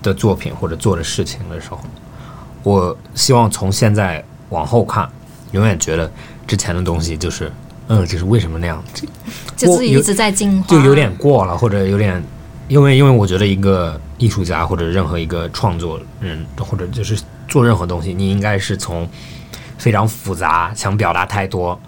[0.06, 1.80] 的作品或者做的事情的时候，
[2.62, 5.10] 我希望从现在往后看，
[5.52, 6.10] 永远觉得
[6.46, 7.52] 之前的东西就是，
[7.88, 9.08] 嗯，就是为什么那样，就
[9.58, 12.24] 就是一直在进化，就有点过了，或者有点，
[12.68, 19.10] 因为因为我觉得一个艺术家或者任何一个创作人，或者就是做任何东西，你应该是从
[19.78, 21.80] 非常复杂，想表达太多，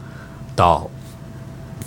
[0.56, 0.90] 到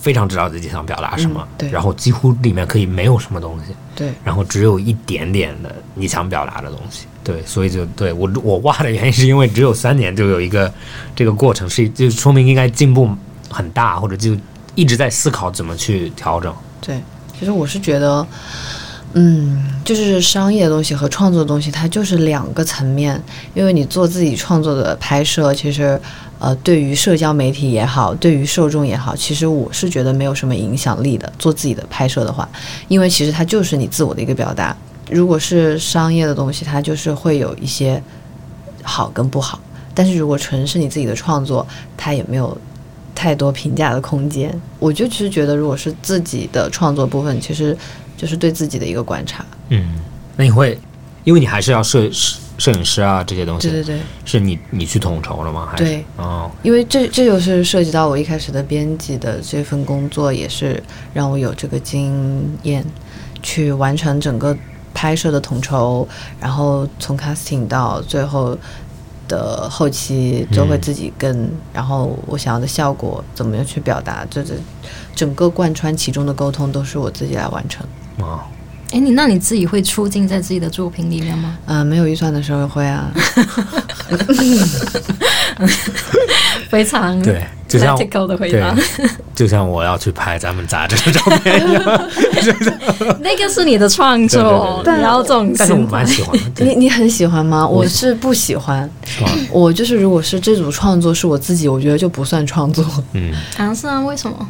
[0.00, 7.06] 非常知道自己想表达什么，嗯对然后几乎里面可以没有什么东西，对，然后只有一点点的你想表达的东西。
[7.22, 10.72] 对，所以就对我我挖的原因是因为只有三年就有一个
[11.14, 13.08] 这个过程，是就说明应该进步
[13.50, 14.34] 很大，或者就
[14.74, 16.52] 一直在思考怎么去调整。
[16.80, 16.98] 对，
[17.38, 18.26] 其实我是觉得，
[19.12, 23.22] 嗯，就是商业的东西和创作的东西，它就是两个层面。
[23.52, 26.00] 因为你做自己创作的拍摄，其实
[26.40, 31.30] 呃，对于社交媒体也好，对于受众也好，其实我是觉得没有什么影响力的。
[31.38, 32.48] 做自己的拍摄的话，
[32.88, 34.74] 因为其实它就是你自我的一个表达。
[35.10, 38.02] 如果是商业的东西，它就是会有一些
[38.82, 39.60] 好跟不好。
[39.94, 42.56] 但是如果纯是你自己的创作，它也没有
[43.14, 44.58] 太多评价的空间。
[44.78, 47.76] 我就其实觉得，如果是自己的创作部分，其实
[48.16, 49.44] 就是对自己的一个观察。
[49.68, 50.00] 嗯，
[50.36, 50.78] 那你会，
[51.24, 52.08] 因为你还是要摄
[52.60, 55.66] 摄摄影师啊这些东西，对对对，是你你去统筹了吗？
[55.70, 55.84] 还是？
[55.84, 60.80] 对，哦，因为这这就是涉及到我一开始的编辑的这份工作，也是
[61.12, 62.84] 让我有这个经验
[63.42, 64.56] 去完成整个
[64.94, 66.06] 拍摄的统筹，
[66.38, 68.56] 然后从 casting 到最后
[69.26, 74.54] 的后期，都会自己跟，然后我想要的效果怎么样去表达，这这
[75.14, 77.84] 整个贯穿其中的沟通都是我自己来完成。
[78.18, 78.40] 哦，
[78.92, 81.56] 哎，你那你自己会出镜在自己的作品里面吗？
[81.66, 83.08] 嗯、没有预算的时候会啊，
[86.68, 88.74] 非常对，就像 practical 的回对答，，
[89.34, 92.10] 就像我要去拍咱们杂志的照片一样，
[93.22, 95.78] 那个是你的创作，对对对你要这种但是我。
[95.90, 97.66] 蛮喜欢的，你你很喜欢吗？
[97.66, 98.88] 我我是不喜欢，
[99.50, 104.48] 我就是如果是这组创作是我自己，我觉得就不算创作，嗯啊，是啊，为什么？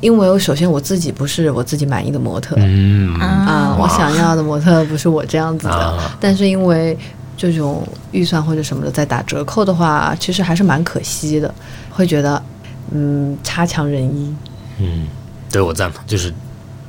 [0.00, 2.54] 因为我首先我自己不是我自己满意的模特。
[2.58, 3.14] 嗯。
[3.18, 6.16] 啊、啊，我想要的模特不是我这样子的，啊。
[6.20, 6.96] 但是因为
[7.36, 11.54] 这种预算或者什么的在打折扣的话，其实还是蛮可惜的，
[11.90, 12.42] 会觉得
[12.92, 14.34] 嗯差强人意。
[14.78, 15.06] 嗯，
[15.50, 16.32] 对我赞同，就是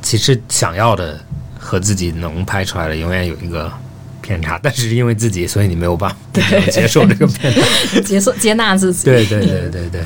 [0.02, 1.20] 其实想要的
[1.58, 3.72] 和自己能拍出来的永远有一个
[4.22, 6.16] 偏差，但是因为自己，所以你没有办法
[6.72, 8.02] 接受这个偏差。
[8.02, 9.06] 接受接纳自己。
[9.06, 10.04] 对对对对对，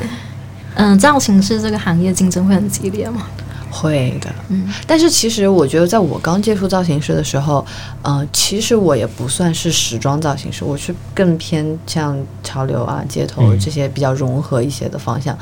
[0.75, 3.27] 嗯，造型师这个行业竞争会很激烈吗？
[3.69, 7.65] 会的，嗯，但是其实我觉得，在我刚接触造型师的时候，
[8.03, 15.35] 嗯、其实我也不算是时装造型师，我是更偏向潮流啊、街头嗯这些比较融合一些的方向。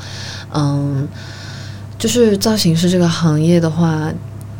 [0.54, 1.06] 嗯，
[1.98, 4.10] 就是造型师这个行业的话，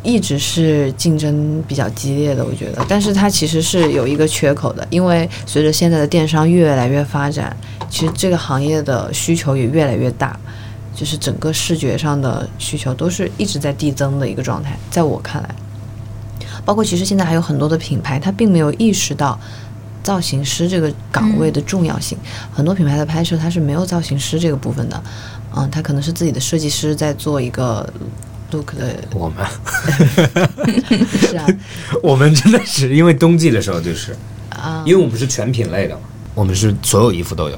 [0.03, 2.85] 一直是竞争比较激烈的，我觉得。
[2.87, 7.57] 但是它其实是有一个缺口的，因为随着现在的电商越来越发展，
[7.89, 10.39] 其实这个行业的需求也越来越大。
[10.95, 15.55] 就是整个视觉上的需求都是一直在递增的一个状态，在我看来，
[16.63, 19.39] 包括其实现在还有很多的品牌，它并没有意识到
[20.03, 22.17] 造型师这个岗位的重要性。
[22.53, 25.03] 很多品牌的拍摄它是没有造型师这个部分的，
[25.55, 27.91] 嗯，它可能是自己的设计师在做一个
[28.51, 29.45] look 的，我们。
[31.07, 31.47] 是啊，
[32.03, 34.15] 我们真的是因为冬季的时候就是，
[34.49, 36.01] 啊，因为我们是全品类的嘛，
[36.35, 37.57] 我们是所有衣服都有，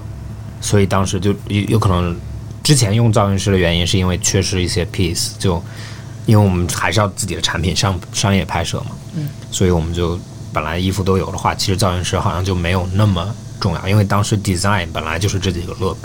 [0.61, 2.15] 所以当时就有有可能
[2.65, 5.63] 之前用造型师的原因是因为缺失一些 piece，就
[6.25, 10.19] 因为我们还是要自己的产品商商业拍摄嘛，嗯，所以我们就
[10.51, 15.97] 本来衣服都有的话，其实造型师好像就没有那么重要，因为当时 design 本来就是这几个 look，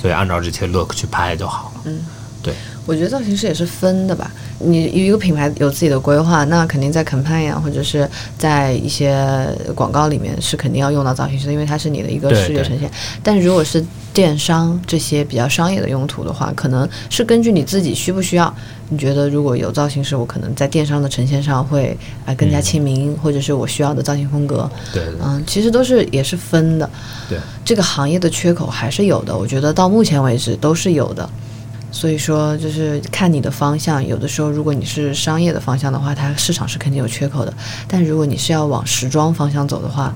[0.00, 1.82] 所以按照这些 look 去拍就好了。
[1.84, 2.00] 嗯，
[2.42, 2.54] 对，
[2.86, 4.30] 我觉得造型师也是分的吧。
[4.60, 9.26] 你一个品牌有自己的规划，那肯定在 campaign 啊，或者是在一些
[9.74, 12.90] 广告里面是肯定要用到造型师的，因为它是你的一个视觉呈现。
[13.22, 18.52] 但如果是电商这些比较商业的用途的话，可能是根据你自己需不需要。
[18.90, 26.88] 你觉得如果有造型师，我可能在电商的呈现上会啊、呃更加亲民，或者是我需要的造型风格，对对嗯，其实都是也是分的。
[27.28, 31.28] 对，这个行业的缺口还是有的，我觉得到目前为止都是有的。
[31.90, 34.06] 所以说，就是看你的方向。
[34.06, 37.52] 有的时候，如果你是商业的方向的话，它市场是肯定有缺口的。
[37.86, 40.14] 但如果你是要往时装方向走的话，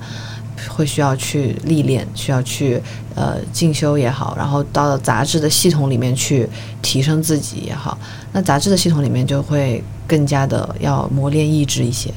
[0.69, 2.81] 会需要去历练，需要去
[3.15, 6.47] 呃进修也好，然后到杂志的系统里面去
[6.81, 7.97] 提升自己也好。
[8.31, 12.13] 那杂志的系统里面就会更加的要磨练意志一些。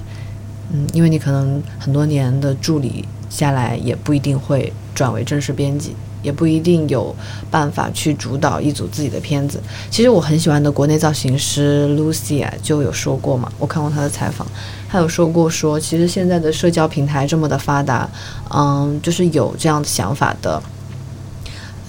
[0.71, 5.97] 嗯，因为你可能很多年的助理下来，也不一定会转为正式编辑，
[6.27, 7.15] 也不一定有
[7.53, 9.63] 办法去主导一组自己的片子。
[9.89, 14.45] 其实我很喜欢的国内造型师 Lucy 啊，就有说过嘛，我看过她的采访，
[14.89, 18.11] 她有说过说，其实现在的社交平台这么的发达，
[18.51, 20.61] 嗯，就是有这样的想法的。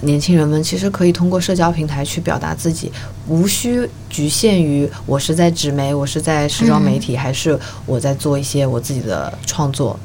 [0.02, 2.92] 年轻人们其实可以通过社交平台去表达自己，
[3.26, 9.98] 无需局限于我是在纸媒，我是在时装媒体，还是我在做一些我自己的创作。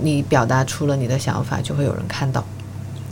[0.00, 2.44] 你表达出了你的想法，就会有人看到。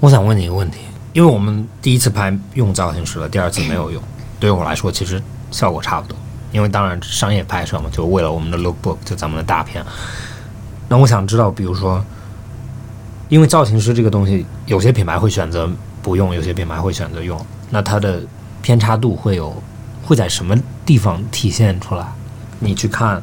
[0.01, 0.79] 我想问你一个问题，
[1.13, 4.03] 因为我们第一次拍用造型师了，第二次没有用，
[4.39, 6.17] 对于我来说其实效果差不多。
[6.53, 9.85] 因为当然商业拍摄嘛，就为了我们的 lookbook，就咱们的大片。
[10.89, 12.03] 那我想知道，比如说，
[13.29, 15.69] 因为造型师这个东西，有些品牌会选择
[16.03, 17.39] 不用，有些品牌会选择用，
[17.69, 18.23] 那它的
[18.63, 19.63] 偏差度会有
[20.03, 22.07] 会在什么地方体现出来？
[22.59, 23.23] 你去看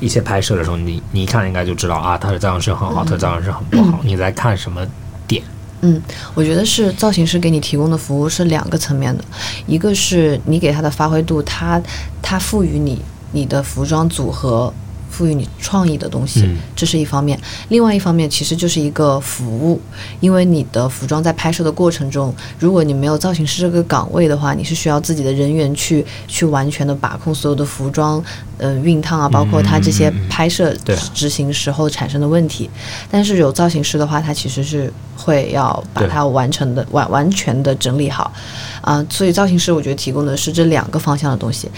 [0.00, 3.98] 一些拍摄的时候，你你一看应该就知道啊，他的造型师很好，他的造型师很不好。
[4.02, 4.86] 你在看什么
[5.26, 5.42] 点？
[5.84, 6.02] 嗯，
[6.34, 9.22] 我觉得是造型师给你提供的服务是两个层面的，
[9.66, 11.80] 一个是你给他的发挥度，他
[12.20, 13.00] 他赋予你
[13.32, 14.72] 你的服装组合。
[15.14, 19.80] 赋予你创意的东西，嗯这是一方面；另外一方面，其实就是一个服务，
[20.18, 28.20] 因为你的服装在拍摄的过程中，如果你没有造型师这个岗位的话，你是需要自己的人员去去完全的把控所有的服装，
[28.58, 32.70] 呃，熨烫啊，包括它这些拍摄对执行时候产生的问题。
[33.10, 38.32] 但是有造型师的话，他其实是会要把它完成的完完全的整理好，
[38.80, 41.70] 啊、所以造型师我觉得提供的是这两个方向的东西。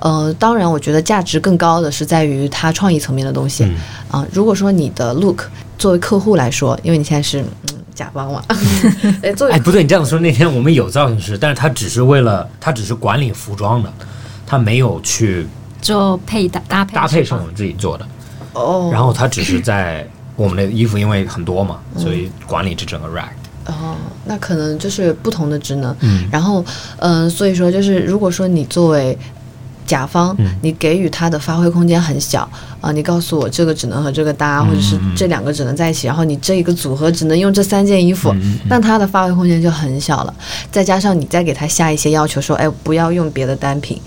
[0.00, 3.64] 呃，当然，我觉得价值更高的是在于它创意层面的东西。
[4.10, 5.44] 啊、嗯如果说你的 look
[5.76, 8.42] 作为客户来说，因为你现在是嗯甲方嘛，
[9.22, 13.92] 哎， 作为哎，不对，你这样说，那天我们有造型师，但是他只是为了他只是管理服装的，
[14.46, 15.46] 他没有去
[15.80, 18.06] 做配搭搭配搭配是我们自己做的，
[18.52, 20.06] 哦，然后他只是在
[20.36, 23.28] 我们的衣服因为很多嘛，所以管理这整个 rack。
[23.66, 25.94] 哦，那可能就是不同的职能。
[26.00, 26.64] 嗯然后，
[27.00, 29.16] 嗯、所以说就是，如果说你作为
[29.84, 32.48] 甲方，嗯你给予他的发挥空间很小
[32.80, 38.34] 啊、你告诉我这个只能和这个搭，或者是这两个只能在一起，然后你这一个组合只能用这三件衣服，
[38.70, 40.32] 那他的发挥空间就很小了。
[40.70, 44.00] 再加上你再给他下一些要求，说，哎，不要用别的单品。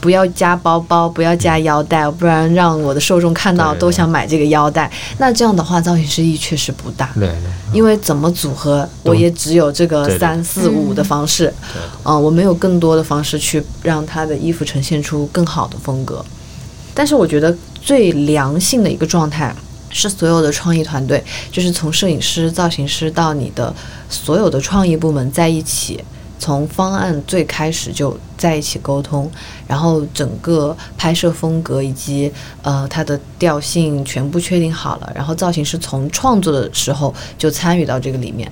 [0.00, 4.90] 不要加包包，不要加腰带，不然让我的受众看到都想买这个腰带。
[5.18, 7.10] 那这样的话，造型师意义确实不大。
[7.14, 7.36] 对对，
[7.72, 16.24] 因为怎么组合，我也只有这个三四五的方式，对嗯、我没有更多的方式去让他的衣服呈现出更好的风格。
[16.94, 19.54] 但是我觉得最良性的一个状态
[19.90, 23.74] 是所有的创意团队，就是从摄影师、造型师到你的
[24.10, 26.02] 所有的创意部门在一起，
[26.38, 29.30] 从方案最开始就在一起沟通，
[29.66, 32.32] 然后整个拍摄风格以及
[32.62, 38.50] 呃它的调性全部确定好了，然后造型师从创作的时候就参与到这个里面。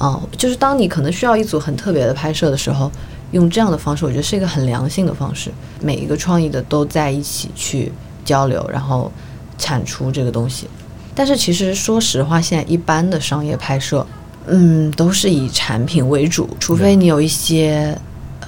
[0.00, 2.90] 嗯，就是当你可能需要一组很特别的拍摄的时候，
[3.30, 5.50] 用这样的方式，我觉得是一个很良性的方式。
[5.80, 7.92] 每一个创意的都在一起去
[8.24, 9.10] 交流，然后
[9.56, 10.68] 产出这个东西。
[11.14, 14.04] 但是其实说实话，现在一般的商业拍摄，
[14.46, 17.96] 嗯，都是以产品为主，除非你有一些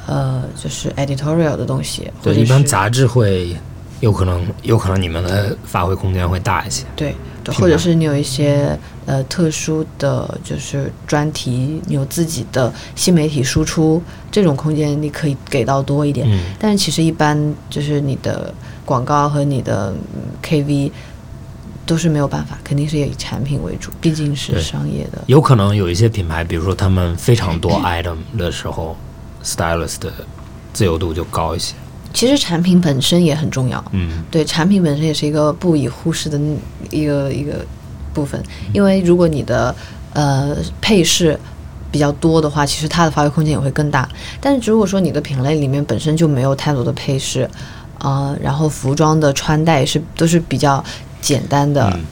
[0.07, 3.57] 呃，就是 editorial 的东西，或对，者一般杂志会
[4.01, 6.84] 有可能有可能你们的发挥空间会大一些。
[6.94, 16.26] 对，对或者是你有一些呃特殊的就是专题，你有自己的新媒体输出，这种空间你可以给到多一点。
[16.30, 18.53] 嗯，但是其实一般就是你的
[18.84, 20.90] 广告和你的嗯 KV
[21.87, 25.22] 都是没有办法，肯定是以产品为主，毕竟是商业的。
[25.26, 28.97] 有可能有一些品牌，比如说他们非常多 item 的时候
[29.45, 30.12] ，stylist 的
[30.72, 31.74] 自由度就高一些。
[32.12, 36.41] 其实产品本身也很重要，嗯对，产品本身也是一个不以忽视的
[36.91, 37.64] 一个一个
[38.14, 39.74] 部分，因为如果你的
[40.14, 41.39] 呃配饰
[41.93, 44.09] 比较多的话，其实它的发挥空间也会更大。
[44.41, 47.49] 但是如果说你的品类里面本身就没有太多的配饰，
[47.99, 50.82] 呃，然后服装的穿戴也是都是比较
[51.27, 52.05] 简单的嗯，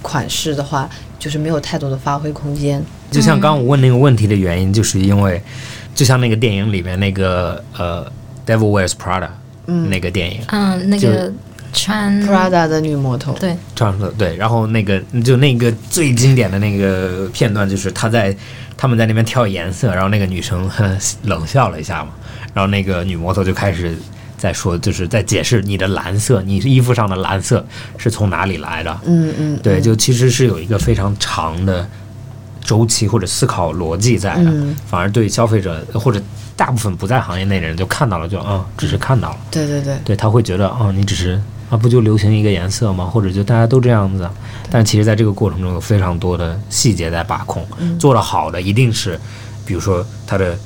[0.00, 0.88] 款式的话，
[1.18, 2.82] 就是没有太多的发挥空间。
[3.10, 5.42] 就像刚刚我问那个问题的原因，就是因为
[5.94, 8.10] 就像那个电影里面那个呃
[8.50, 9.26] 《Devil Wears Prada》
[9.66, 9.90] 嗯。
[9.90, 11.30] 那个电影，嗯，那个
[11.74, 18.34] 穿 Prada 的女魔头，对，穿的对，然后那个就那个最经典的那个片段，就是她在
[18.78, 22.12] 他们在那边跳颜色，然后那个女生呵冷笑了一下嘛，
[22.54, 23.94] 然后那个女魔头就开始
[24.38, 27.66] 在说，就是在解释你的蓝色，你衣服上的蓝色
[27.98, 29.00] 是从哪里来的。
[29.04, 31.86] 嗯嗯，对，嗯就其实是有一个非常长的
[32.62, 34.76] 周期或者思考逻辑在的，嗯。
[34.86, 36.22] 反而对消费者或者
[36.56, 43.04] 大部分不在行业内的人就看到了就，嗯，只是看到了，对对对，对他会觉得哦，你只是啊，不就流行一个颜色吗？
[43.04, 44.32] 或者就大家都这样子啊，
[44.70, 47.98] 但其实在这个过程中有非常多的细节在把控，嗯。
[47.98, 49.18] 做得好的一定是，
[49.66, 50.56] 比如说它的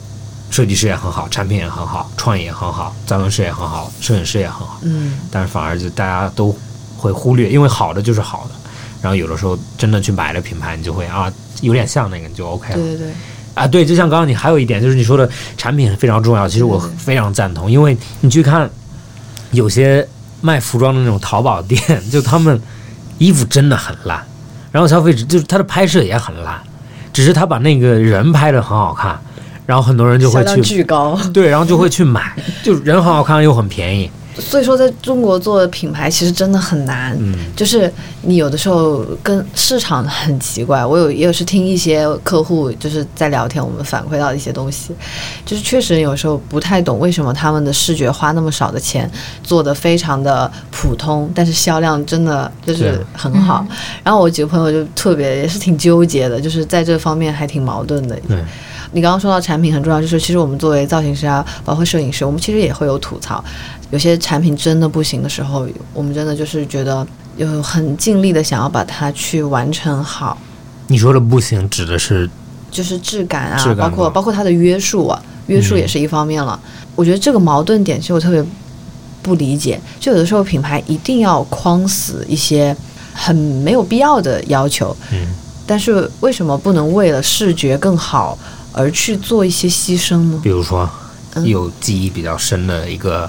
[0.53, 5.19] 设计师也很好，产品也很好，创意也很好，造型师也很好，摄影师也很好，嗯。
[5.31, 6.55] 但是反而就大家都
[6.99, 8.55] 会忽略，因为好的就是好的，
[9.01, 11.33] 然后有的时候真的去买了品牌，你就会啊，
[11.63, 12.75] 有点像那个，你就 OK 了。
[12.75, 13.13] 对对对，
[13.55, 13.67] 啊。
[13.67, 18.71] 对，就像刚刚你还有一点就是你说的产品非常重要，其实我非常赞同，因为你去看
[19.53, 20.07] 有些
[20.43, 21.81] 卖服装的那种淘宝店，
[22.11, 22.61] 就他们
[23.17, 24.23] 衣服真的很烂，
[24.71, 26.61] 然后消费者就是他的拍摄也很烂，
[27.11, 29.19] 只是他把那个人拍的很好看，
[29.67, 30.61] 然后很多人就会去。
[30.63, 31.19] 巨高。
[31.33, 32.33] 对，然后就会去买，
[32.63, 37.17] 就人很好看又很便宜，所以说，在中国做品牌其实真的很难。
[37.21, 37.93] 嗯，就是
[38.23, 44.95] 你有的时候跟市场很奇怪，我有也有是听一些客户就是在聊天，我们反馈到一些东西，
[45.45, 49.11] 就是确实有时候不太懂为什么他们的视觉花那么少的钱
[49.43, 53.67] 做的非常的普通，但是销量真的就是很好。
[54.03, 58.19] 然后我几个朋友就特别也是挺纠结的，就是在这方面还挺矛盾的。
[58.27, 58.43] 对，
[58.93, 63.43] 你刚刚说到产品很重要，就是其实我们作为造型师啊，包括摄影师，我们其实也会有吐槽，
[63.91, 70.37] 有些产品真的不行的时候，我们真的就是觉得有很尽力的想要把它去完成好，
[70.89, 72.29] 你说的不行，指的是
[72.71, 76.59] 就是质感啊，感包括包括它的约束啊，约束也是一方面了。
[76.95, 78.45] 我觉得这个矛盾点其实我特别
[79.23, 82.77] 不理解，就有的时候品牌一定要框死一些
[83.15, 85.29] 很没有必要的要求，嗯，
[85.67, 88.39] 但是为什么不能为了视觉更好
[88.73, 90.41] 而去做一些牺牲呢？
[90.43, 90.89] 比如说
[91.35, 93.29] 嗯有记忆比较深的一个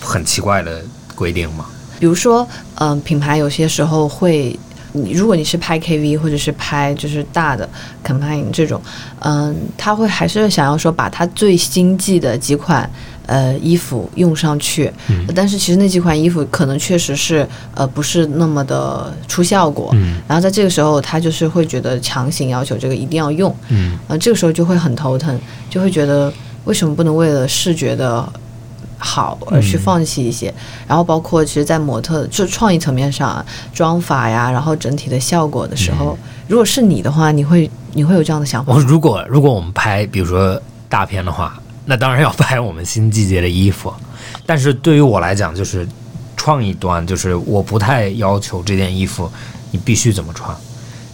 [0.00, 0.82] 很奇怪的
[1.14, 1.66] 规定吗，
[2.00, 4.58] 比如说，嗯、品牌有些时候会，
[4.92, 7.68] 你如果你是拍 KV 或者是拍就是大的
[8.04, 8.80] campaign 这种，
[9.20, 12.88] 嗯、他会还是想要说把他最新季的几款
[13.26, 15.26] 呃衣服用上去，嗯。
[15.34, 20.16] 但是其实那几款衣服可能确实是呃不是那么的出效果，嗯。
[20.28, 23.98] 然后在这个时候他就是会觉得强行要求这个一定要用，嗯。
[24.08, 25.38] 呃，这个时候就会很头疼，
[25.70, 26.32] 就会觉得
[26.64, 28.26] 为什么不能为了视觉的
[28.98, 30.52] 好而去嗯放弃一些？
[30.86, 36.16] 然后包括其实，在模特就创意层面上啊，妆法呀，然后整体的效果的时候，
[36.48, 38.78] 如果是你的话，你会你会有这样的想法吗？
[38.78, 43.92] 我如果如果我们拍比如说大片的话，那当然要拍我们新季节的衣服，
[44.46, 45.86] 但是对于我来讲，就是
[46.36, 49.30] 创意端，就是我不太要求这件衣服
[49.70, 50.56] 你必须怎么穿。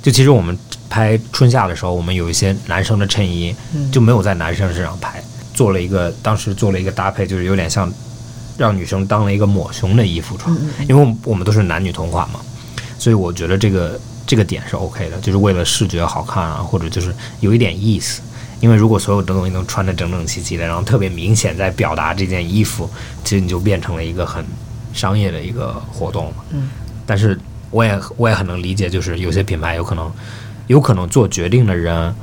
[0.02, 0.56] 就其实我们
[0.88, 7.92] 拍春夏的时候，我们有一些男生的衬衣嗯就没有在男生身上拍，做了一个当时做了一个搭配，就是有点像
[8.56, 10.56] 让女生当了一个抹胸的衣服穿，
[10.88, 12.40] 因为我们我们都是男女同款嘛，
[12.98, 18.22] 所以我觉得这个这个点是 OK 的，就是为了视觉好看啊，或者就是有一点意思。
[18.61, 22.88] 因为如果所有的东西都穿得整整齐齐的，然后特别明显在表达这件衣服，
[23.24, 24.44] 其实你就变成了一个很
[24.92, 26.34] 商业的一个活动了。
[26.50, 26.68] 嗯，
[27.06, 27.38] 但是
[27.70, 30.12] 我也我也很能理解，就是有些品牌有可能
[30.66, 32.14] 有可能做决定的人，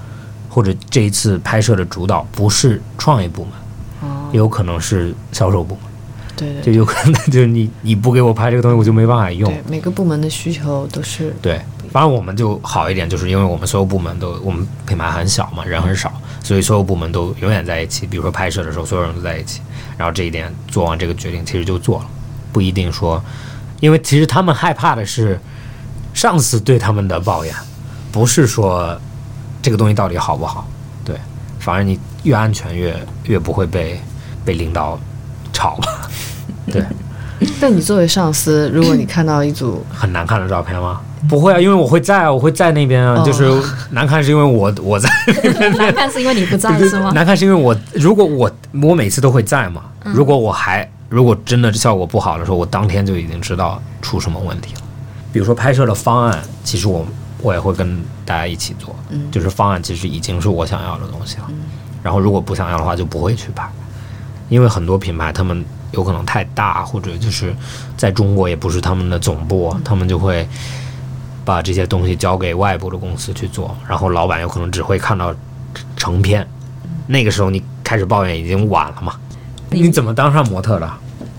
[0.47, 5.83] 或者这一次拍摄的主导不是创意部门，哦，也有可能是销售部门，
[6.37, 9.51] 对对就有可能就是你 你不给我拍这个东西，我就没办法用。
[9.51, 11.59] 对，每个部门的需求都是对，
[11.91, 16.13] 反正我们就好一点，就是因为我们所有部门都，我们品牌很小嘛，人很少，
[16.43, 18.05] 所以所有部门都永远在一起。
[18.05, 19.61] 比如说拍摄的时候，所有人都在一起，
[19.97, 22.05] 然后这一点做完这个决定，其实就做了，
[22.53, 23.21] 不一定说，
[23.79, 25.39] 因为其实他们害怕的是
[26.13, 27.53] 上司对他们的抱怨，
[28.11, 28.99] 不是说
[29.61, 30.67] 这个东西到底好不好。
[31.03, 31.15] 对，
[31.59, 33.99] 反而你越安全越越不会被
[34.43, 34.99] 被领导
[35.53, 36.09] 吵吧。
[36.71, 36.83] 对，
[37.59, 41.01] 但你作为上司，如果你看到一组，很难看的照片吗？
[41.27, 43.19] 不会啊，因为我会在啊，我会在那边啊。
[43.19, 43.51] 哦就是
[43.91, 45.09] 难看是因为我我在，
[45.77, 47.11] 难看是因为你不在是吗？
[47.13, 48.49] 难看是因为我如果我
[48.83, 49.81] 我每次都会在嘛。
[50.03, 54.81] 如果我还如果真的效果不好的时候，我当天就已经知道出什么问题了。
[55.33, 57.05] 比如说拍摄的方案，其实我
[57.41, 61.49] 我也会跟大家一起做，嗯就是方案其实已经是我想要的东西了。
[62.01, 63.67] 然后如果不想要的话，就不会去拍，
[64.47, 65.65] 因为很多品牌他们
[65.97, 67.53] 有可能太大，或者就是
[67.97, 70.47] 在中国也不是他们的总部，他们就会
[71.43, 75.33] 把这些东西交给外部的公司去做，然后老板有可能只会看到
[75.95, 76.47] 成片，
[77.07, 79.15] 那个时候你开始抱怨已经晚了嘛。
[79.71, 80.87] 你怎么当上模特的？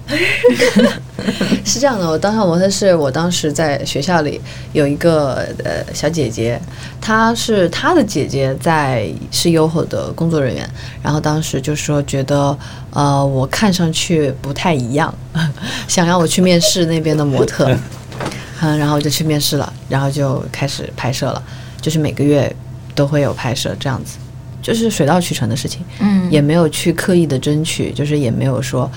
[1.65, 4.41] 是这样的，我当上模特是我当时在学校里
[4.73, 6.59] 有一个呃小姐姐，
[7.01, 10.69] 她是她的姐姐在是 YOHO 的工作人员，
[11.03, 12.57] 然后当时就说觉得
[12.91, 15.15] 呃我看上去不太一样，
[15.87, 17.71] 想让我去面试那边的模特，
[18.63, 21.43] 嗯，然后我就去面试了，然后就开始拍摄了，
[21.81, 22.51] 就是每个月
[22.95, 24.17] 都会有拍摄这样子，
[24.63, 25.83] 就是水到渠成的事情。
[26.01, 28.91] 嗯，也没有去刻意的争取，就是也没有说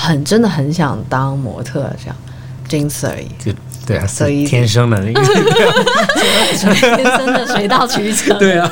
[0.00, 2.16] 很真的很想当模特这样，
[2.68, 3.26] 仅此而已。
[3.36, 3.52] 就
[3.84, 5.20] 对啊，所以天生的那个。
[6.54, 8.36] 天生的水到渠成。
[8.38, 8.70] 对啊，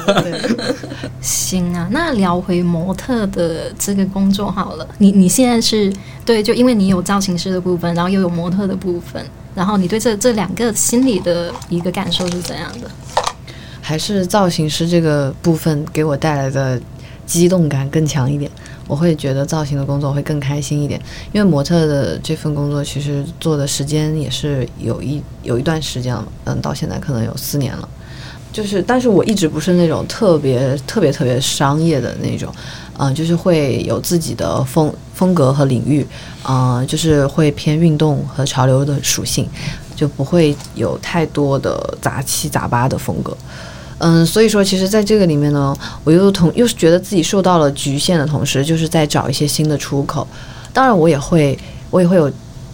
[1.20, 4.86] 行啊，那聊回模特的这个工作好了。
[4.98, 5.92] 你你现在是
[6.24, 9.24] 对，就因为你有造型师的部分，然后又有模特的部分，
[9.54, 12.88] 然后你对这这两个心理的一个感受是怎样的？
[13.80, 16.80] 还是造型师这个部分给我带来的
[17.24, 18.50] 激动感更强一点，
[18.86, 21.00] 我会觉得造型的工作会更开心一点。
[21.32, 27.88] 因为模特的这份工作其实做的时间也是有一有一段时间了，嗯，到现在可能有四年了。
[28.52, 32.50] 就是，但是我一直不是那种特别特别特别商业的那种，
[32.96, 36.06] 嗯、就是会有自己的风风格和领域，
[36.48, 39.46] 嗯、就是会偏运动和潮流的属性，
[39.94, 43.36] 就不会有太多的杂七杂八的风格。
[43.98, 45.74] 嗯，所以说，其实在这个里面呢，
[46.04, 50.26] 我又同又是觉得自己受到了局限的同时，就是在找一些新的出口。
[50.72, 51.58] 当然，我也会，
[51.90, 52.30] 我也会有，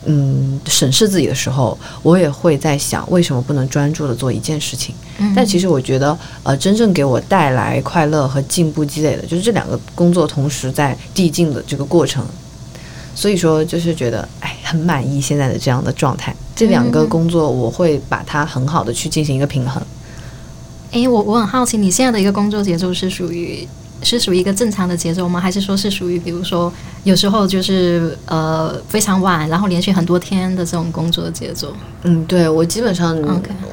[0.07, 4.95] 嗯，审视自己的时候，我也会在想，为什么不能专注的做一件事情？
[5.19, 12.27] 嗯但其实我觉得，呃，真正给我带来快乐和进步积累的，就是这两个工作同时在递进的这个过程。
[13.15, 16.35] 所以说，就是觉得，哎，很满意现在的这样的状态。
[16.57, 19.81] 这两个嗯工作，我会把它很好的去进行一个平衡。
[20.93, 23.67] 诶，我我很好奇，你现在的一个工作节奏是属于
[24.03, 25.41] 是属于一个正常的节奏吗？
[25.41, 26.71] 还是说是属于比如说
[27.05, 31.73] 有时候就是呃非常晚，然后连续很多天的这种工作节奏？
[32.03, 33.17] 嗯，对我基本上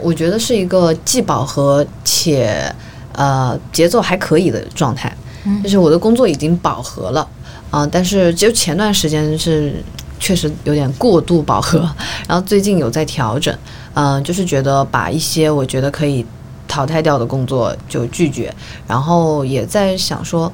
[0.02, 2.74] 我觉得是一个既饱和且
[3.14, 5.14] 呃节奏还可以的状态，
[5.46, 7.28] 嗯就是我的工作已经饱和了
[7.72, 9.76] 啊、但是就前段时间是
[10.20, 11.80] 确实有点过度饱和，
[12.28, 13.56] 然后最近有在调整，
[13.94, 16.26] 嗯、就是觉得把一些我觉得可以
[16.70, 18.54] 淘汰掉的工作就拒绝，
[18.88, 20.50] 然后也在想说，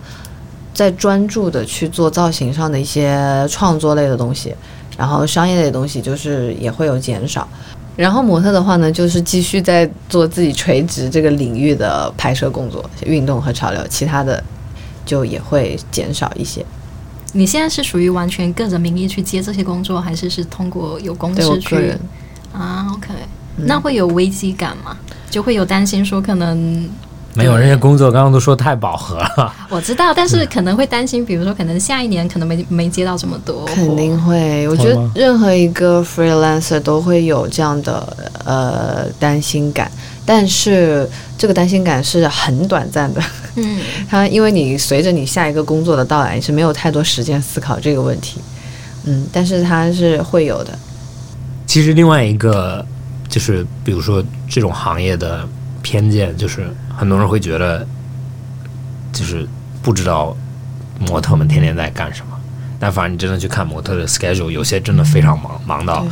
[0.74, 4.56] 在专注的去做造型上的一些创作类的东西，
[4.98, 7.48] 然后商业类的东西就是也会有减少。
[7.98, 14.44] 然后模特的话呢，就是继续在做自己垂直这个领域的拍摄工作，运动和潮流，其他的
[15.06, 16.66] 就也会减少一些。
[17.32, 22.00] 你现在是属于完全个人名义去接这些工作，还是是通过有公对我司去个人，
[22.54, 23.14] 啊？OK，、
[23.58, 24.98] 那会有危机感吗？
[25.36, 26.90] 就会有担心说可能
[27.34, 34.66] 没有人家工作刚刚都说太饱和了， 我知道，但是可能会担心，比如说可能下一年可能没没接到这么多， 肯定会。
[34.70, 38.16] 我觉得任何一个 freelancer 都会有这样的
[38.46, 39.92] 呃担心感，
[40.26, 41.06] 但是
[41.38, 43.22] 这个担心感是很短暂的。
[43.56, 48.40] 嗯， 它因为你随着你下一个工作的到来，你是没有太多时间思考这个问题。
[49.04, 50.72] 嗯，但是它是会有的。
[51.68, 52.86] 其实另外一个
[53.36, 55.46] 就是，比如说这种行业的
[55.82, 57.86] 偏见，就是很多人会觉得，
[59.12, 59.46] 就是
[59.84, 60.34] 不知道
[61.02, 62.40] 模特们天天在干什么。
[62.80, 66.08] 但反正你真的去看模特的 schedule，有些真的非常忙，忙到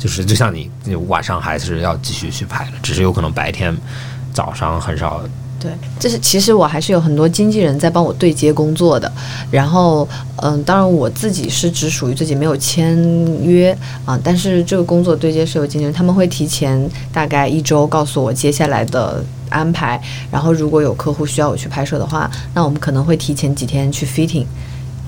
[0.00, 3.72] 就是就像你你晚上还是要继续去拍的，只是有可能白天
[4.32, 5.22] 早上很少。
[5.64, 9.10] 对，这是其实我还是有很多经纪人在帮我对接工作的，
[9.50, 10.06] 然后
[10.42, 12.94] 嗯，当然我自己是只属于自己没有签
[13.42, 19.98] 约啊，但是这个工作对接是有经纪人，他们会提前大概一周告诉我接下来的安排，
[20.30, 24.44] 然后如果有客户需要我去拍摄的话，那我们可能会提前几天去 fitting，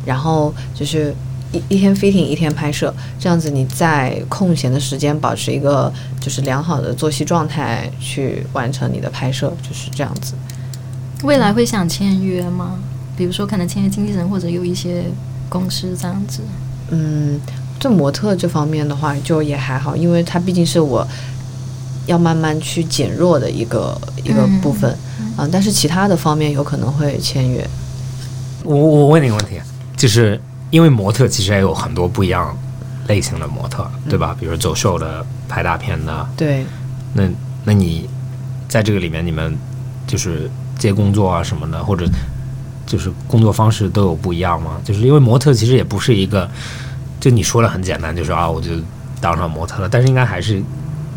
[0.06, 1.14] 然后就是。
[1.52, 10.34] 一一天 fitting 一天拍摄，这样子你在空闲的时间保持一个就是良好的作息状态去完成你的拍摄，就是这样子。
[11.22, 12.78] 未来会想签约吗？
[13.16, 15.04] 比如说可能签约经纪人或者有一些
[15.48, 16.42] 公司这样子。
[16.90, 17.40] 嗯，
[17.78, 21.06] 对模特这方面的话，就也还好，因为它毕竟是我
[22.06, 24.94] 要慢慢去减弱的一个一个部分，
[25.38, 27.66] 嗯、但是其他的方面有可能会签约。
[28.62, 29.58] 我我问你个问题，
[29.96, 30.40] 就是
[30.70, 32.56] 因为模特其实也有很多不一样
[33.08, 34.36] 类型的模特，对吧？
[34.38, 36.64] 比如走秀的、拍大片的，对，
[37.14, 37.24] 那
[37.64, 38.08] 那你
[38.68, 39.56] 在这个里面，你们
[40.06, 42.08] 就是接工作啊什么的，或者
[42.84, 44.80] 就是工作方式都有不一样吗？
[44.84, 46.50] 就是因为模特其实也不是一个，
[47.20, 48.72] 就你说的很简单，就是啊，我就
[49.20, 50.62] 当上模特了，但是应该还是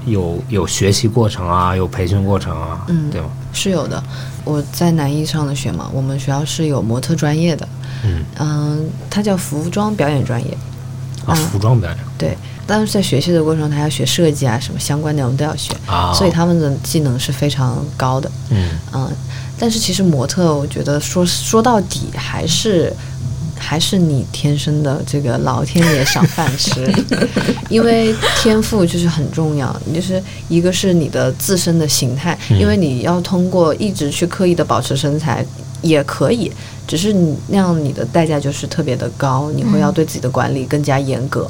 [0.06, 3.28] 有有学习过程啊，有培训过程啊，嗯对吗？
[3.54, 4.02] 是有的。
[4.46, 7.68] 我在南艺上的学嘛，我们学校是有模特专业的，
[8.04, 10.58] 嗯，嗯，它叫服装表演专业。
[11.26, 12.36] 啊，嗯服装表演对，
[12.66, 18.32] 但是在学习的过程中，他要学设计啊，什么相关内容都要学，啊，所以他们的技能是非常高的。
[18.50, 19.12] 嗯嗯，
[19.60, 22.92] 但是其实模特，我觉得说说到底还是
[23.60, 26.92] 还是你天生的这个老天爷赏饭吃，
[27.70, 29.76] 因为天赋就是很重要。
[29.86, 35.46] 你就是一个是你的自身的形态，因为你要通过一直去刻意的保持身材
[35.82, 36.52] 也可以，
[36.88, 41.50] 只是你那样你的代价就是特别的高，你会要对自己的管理更加严格。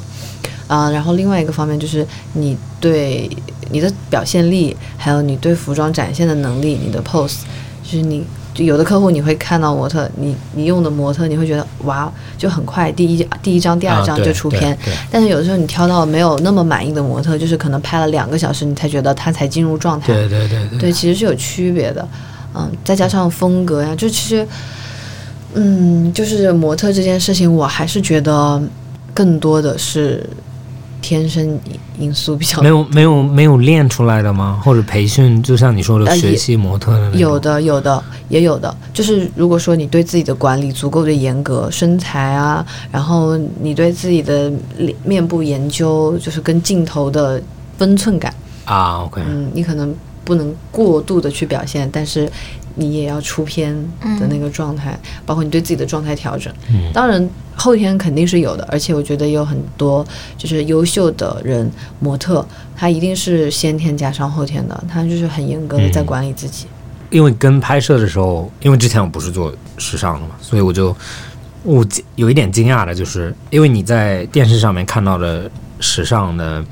[0.66, 3.28] 啊、然后另外一个方面就是你对
[3.72, 7.38] 你的表现力，还有你对服装展现的能力，你的 pose，
[7.82, 8.24] 就是你
[8.60, 14.76] 就有的客户你会看到模特，你你用的模特，你会觉得哇，就很快，第一第一张、第二张就出片。
[15.10, 20.12] 但是有的时候你挑到没有那么满意的模特，就是可能拍了两个小时，你才觉得他才进入状态。
[20.12, 22.06] 对对对对对，其实是有区别的，
[22.54, 24.46] 嗯，再加上风格呀，就其实，
[25.54, 28.60] 嗯，就是模特这件事情，我还是觉得
[29.14, 30.28] 更多的是
[31.00, 31.58] 天生
[31.98, 34.60] 因素比较没有没有没有练出来的吗？
[34.64, 38.74] 或者培训，就像你说的学习模特的有的，有的，也有的。
[38.92, 47.42] 就是如果说你对自己的管理足够的严格，身材啊，然后你对自己的脸面部研究，就是跟镜头的
[47.78, 48.32] 分寸感，
[48.64, 49.94] 啊，OK，嗯，你可能
[50.24, 52.30] 不能过度的去表现，但是
[52.74, 53.74] 你也要出片
[54.18, 56.52] 的那个状态，包括你对自己的状态调整。
[56.72, 60.06] 嗯当然后天肯定是有的，而且我觉得有很多
[60.38, 66.66] 就是优秀的人，模特他一定是先天加上后天的，他就是很严格的在嗯管理自己。
[67.10, 70.96] 因为跟拍摄的时候，因为之前我不是做时尚的嘛，所以我就
[71.64, 75.50] 我惊有一点惊讶的就是，因为你在电视上面看到的
[75.80, 76.64] 时尚的，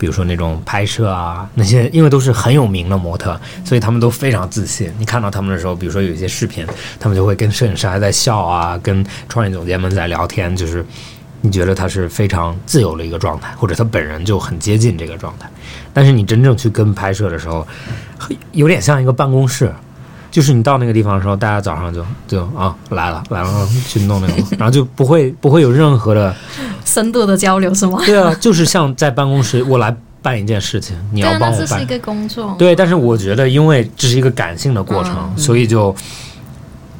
[0.00, 4.90] 比如说那种拍摄啊，那些因为都是很有名的模特，所以他们都非常自信。
[4.98, 6.66] 你看到他们的时候，比如说有一些视频，
[6.98, 10.82] 他们就会跟摄影师还在笑啊，跟创意总监们在聊天，就是
[11.42, 15.46] 你觉得他是非常自由的一个状态，或者他本人就很接近这个状态。
[15.92, 17.66] 但是你真正去跟拍摄的时候，
[18.52, 19.70] 有点像一个办公室，
[20.30, 26.34] 就是你到那个地方的时候，大家早上就就啊来了来了去弄那个， 然后就不会不会有任何的，
[26.84, 28.00] 深度的交流是吗？
[28.06, 31.60] 对啊，就是像在办公室我来办一件事情，你要帮我办。
[31.60, 32.54] 那这是一，个工作。
[32.58, 35.38] 对，但是我觉得因为这是一个感性的过程，嗯。
[35.38, 35.94] 所以就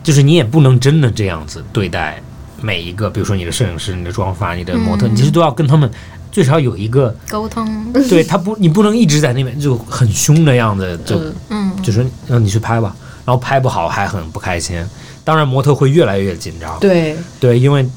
[0.02, 2.20] 就是你也不能真的这样子对待
[2.60, 5.12] 每一个，比如说你的摄影师、你的妆发、你的模特，嗯。
[5.12, 5.88] 你其实都要跟他们
[6.32, 11.34] 最少有一个，沟通，对他不，你不能一直在那边就很凶的样子，就嗯。
[11.50, 12.96] 嗯，就说让你去拍吧，
[13.30, 14.84] 然后拍不好还很不开心。
[15.22, 16.76] 当然，模特会越来越紧张。
[16.80, 17.88] 对，对，因为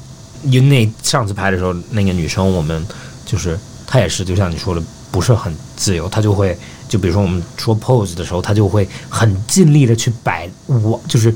[0.44, 2.86] 因为那上次拍的时候，那个女生我们
[3.26, 4.80] 就是她也是，就像你说的，
[5.10, 6.56] 不是很自由，她就会
[6.88, 11.34] 就比如说我们说 pose 的时候，她就会很尽力的去摆我就是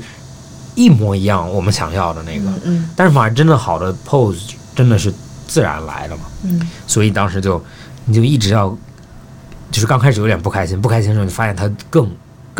[0.75, 2.49] 一模一样我们想要的那个。
[2.63, 5.13] 嗯但是反而真的好的 pose 真的是
[5.45, 7.61] 自然来的嘛，嗯所以当时就
[8.05, 8.69] 你就一直要，
[9.69, 12.09] 就是刚开始有点不开心，不开心的时候你发现她更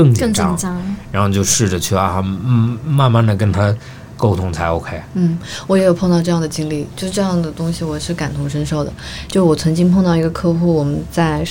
[0.06, 0.96] 更紧张紧，张。
[1.12, 3.76] 然后就试着去啊，嗯，慢慢的跟他
[4.16, 5.02] 沟通才 OK。
[5.14, 5.38] 嗯，
[5.68, 8.92] 我也有碰到这样的经历，就这样的东西我是感同身受的。
[9.28, 11.46] 就我曾经碰到一个客户，我们在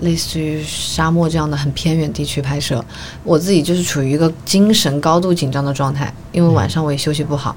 [0.00, 2.84] 类似于沙漠这样的很偏远地区拍摄，
[3.22, 7.54] 我自己就是处于一个精神高度紧张的状态，因为晚上我也休息不好。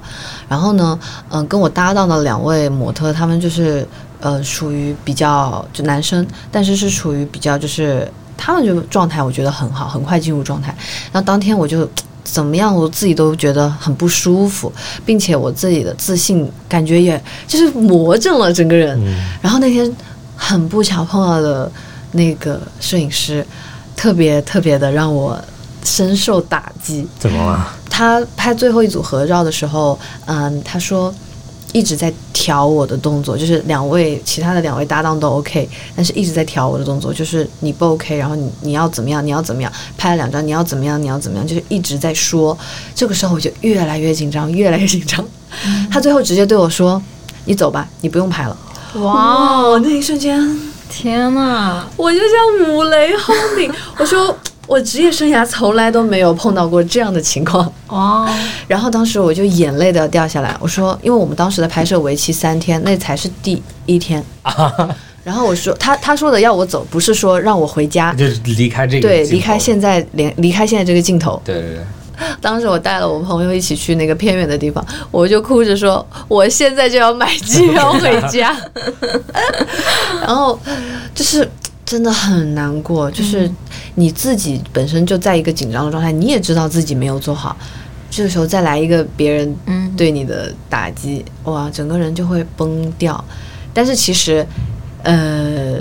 [0.48, 0.98] 然后呢，
[1.30, 3.86] 嗯、跟我搭档的两位模特，他们就是
[4.20, 10.74] 呃属于比较就男生，但是是属于比较就是他们就状态我觉得很好，很快进入状态。
[11.12, 11.86] 然后当天我就。
[12.28, 14.70] 怎么样，我自己都觉得很不舒服，
[15.02, 19.00] 并且我自己的自信感觉也就是魔怔了整个人。
[19.02, 19.90] 嗯然后那天
[20.36, 21.72] 很不巧碰到的
[22.12, 23.42] 那个摄影师，
[23.96, 25.42] 特别特别的让我
[25.82, 27.08] 深受打击。
[27.18, 27.66] 怎么了？
[27.88, 31.12] 他拍最后一组合照的时候，嗯，他说
[31.72, 42.56] 一直在调我的动作，就是两位其他的两位搭档都 OK，但是一直在调我的动作，就是你不 OK，然后你你要怎么样，你要怎么样，拍了两张你要怎么样，你要怎么样，就是一直在说。
[42.94, 45.24] 这个时候我就越来越紧张，越来越紧张。
[45.90, 47.00] 他最后直接对我说
[47.44, 48.56] ：“你走吧，你不用拍了。”
[49.00, 50.40] 哇，我那一瞬间
[50.88, 51.84] 天呐！
[51.96, 54.34] 我就像五雷轰顶，我说
[54.68, 57.72] 我职业生涯从来都没有碰到过这样的情况。
[57.88, 58.28] 哦，
[58.68, 64.22] 然后当时我就眼泪都要掉下来，我说，因为我们当时的拍摄为期三天，那才是第一天。
[65.24, 71.40] 然后我说，他他说的要我走，不是说让我回家，就是离开这个对，离开现在连离开现在这个镜头。
[71.44, 71.84] 对对对，
[72.40, 78.56] 当时我带了我朋友一起去那个偏远的地方，我就哭着说，我现在就要买机票回家。
[80.20, 80.58] 然后
[81.14, 81.46] 就是
[81.88, 83.50] 真的很难过，就是
[83.94, 87.56] 你自己本身就在一个紧张的状态，你也知道自己没有做好，
[88.10, 93.24] 这个时候再来一个别人嗯，对你的打击，哇，整个人就会崩掉。
[93.72, 94.46] 但是其实，
[95.02, 95.78] 呃，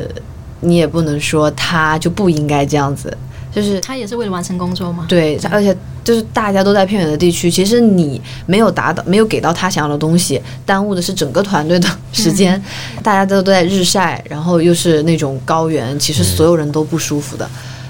[0.62, 3.16] 你也不能说他就不应该这样子，
[3.52, 5.06] 就是他也是为了完成工作吗？
[5.10, 5.76] 对，而且
[6.08, 12.64] 就是大家都在偏远的地区，其实你没有达到，没有给到他想要的东西，耽误的是整个团队的时间。
[13.04, 17.46] 大家都都在日晒，然后又是那种高原，其实所有人都不舒服的，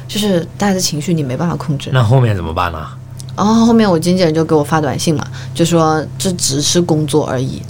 [0.07, 1.91] 就是大家的情绪你没办法控制。
[1.93, 2.87] 那后面怎么办呢？
[3.35, 7.61] 然后后面我经纪人就给我发短信嘛，就说这只是工作而已。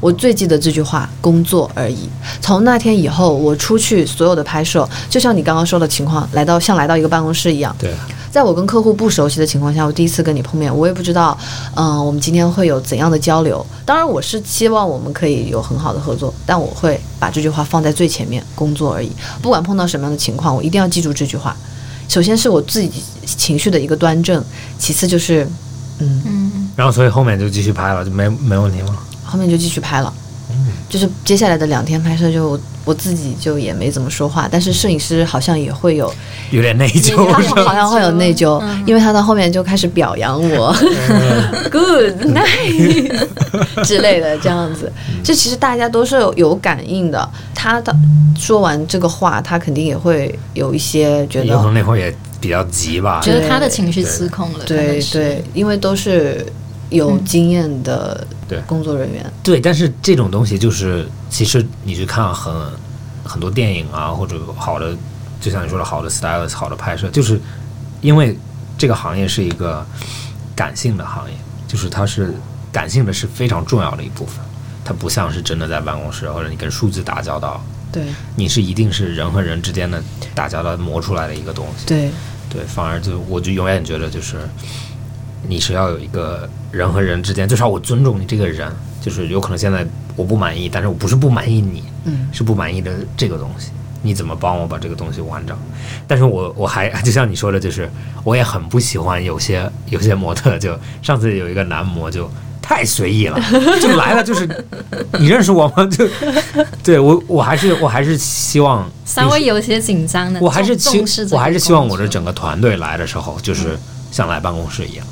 [0.00, 2.08] 我最记得这句话，工作而已。
[2.40, 7.92] 从那天以后，我出去所有的拍摄，就像你刚刚说的情况，来到像来到一个办公室一样，对，
[8.32, 11.36] 在我跟客户不熟悉的情况下，我第一次跟你碰面，我也不知道，
[11.74, 13.64] 嗯、我们今天会有怎样的交流。
[13.84, 19.12] 当然，我是希望我们可以有很好的合作，但我会把这句话放在最前面，工作而已。
[19.42, 21.54] 不管碰到什么样的情况，我一定要记住这句话。
[22.08, 22.90] 首先是我自己
[23.26, 24.42] 情绪的一个端正，
[24.78, 25.46] 其次就是，
[25.98, 28.96] 嗯，嗯，然后所以后面就继续拍了，就没没问题吗？
[29.24, 30.12] 后面就继续拍了。
[30.88, 36.12] 就是接下来的两天拍摄就，我自己就也没怎么说话，但是摄影师好像也会有
[36.50, 37.42] 有点内疚他？
[37.64, 40.72] 好像会有内疚，嗯因为他到后面就开始表扬我，
[41.70, 44.90] good night 之类的这样子。
[45.24, 47.28] 这其实大家都是有有感应的。
[47.54, 47.94] 他的
[48.36, 53.20] 说完这个话，他肯定也会有一些觉有可能得，那会儿也比较急吧。
[53.22, 56.44] 觉得他的情绪失控了，可对对，因为都是
[56.90, 62.54] 有经验的对工作人员，对，但是这种东西就是，其实你去看很
[63.24, 64.94] 很多电影啊，或者好的，
[65.40, 67.40] 就像你说的好的 stylist、好的拍摄，就是
[68.00, 68.36] 因为
[68.76, 69.86] 这个行业是一个
[70.54, 71.36] 感性的行业，
[71.66, 72.34] 就是它是
[72.70, 74.44] 感性的是非常重要的一部分，
[74.84, 78.04] 它不像是真的在办公室或者你跟数字打交道，对
[78.36, 80.02] 你是一定是人和人之间的
[80.34, 81.86] 打交道磨出来的一个东西。
[81.86, 82.10] 对
[82.50, 84.36] 对，反而就我就永远觉得就是
[85.48, 88.70] 你是要有一个人和人之间，至少我尊重你这个人，
[89.00, 89.86] 就是有可能现在
[90.16, 93.70] 我不满意，但是我不是不满意你，嗯是不满意的这个东西，
[94.02, 95.56] 你怎么帮我把这个东西完整？
[96.06, 97.90] 但是我我还就像你说的，就是
[98.24, 102.30] 我也很不喜欢有些有些模特，就上次有一个男模就。
[102.64, 103.38] 太随意了，
[103.82, 104.48] 就来了，就是
[105.18, 105.84] 你认识我吗？
[105.86, 106.08] 就
[106.82, 113.76] 对我，我还是我还是希望稍微有些紧张的，我还是希我还是希望我的整个团队来的时候，就是
[114.12, 115.04] 像来办公室一样，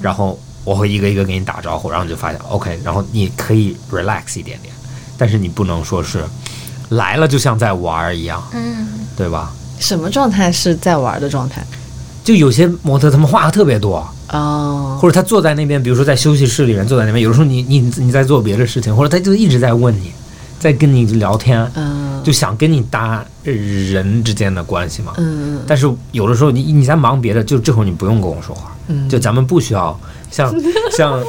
[0.00, 4.74] 然后我会一个一个给你打招呼，然后你就发现 OK，然后你可以 relax 一点点，
[5.16, 6.24] 但是你不能说是
[6.90, 8.86] 来了就像在玩儿一样，嗯，
[9.16, 9.52] 对吧？
[9.78, 11.64] 什么状态是在玩的状态？
[12.24, 20.10] 就有些模特他们话特别多，哦，或者他坐在那边，比如说在休息室里面坐在那边，有的时候你你你在做别的事情，或者他就一直在问你，
[20.58, 25.12] 在跟你聊天，嗯就想跟你搭人之间的关系嘛。
[25.18, 29.98] 嗯但是有的时候你你在忙别的，就这会儿你不用跟我说话，嗯，就咱们不需要
[30.30, 30.54] 像
[30.96, 31.22] 像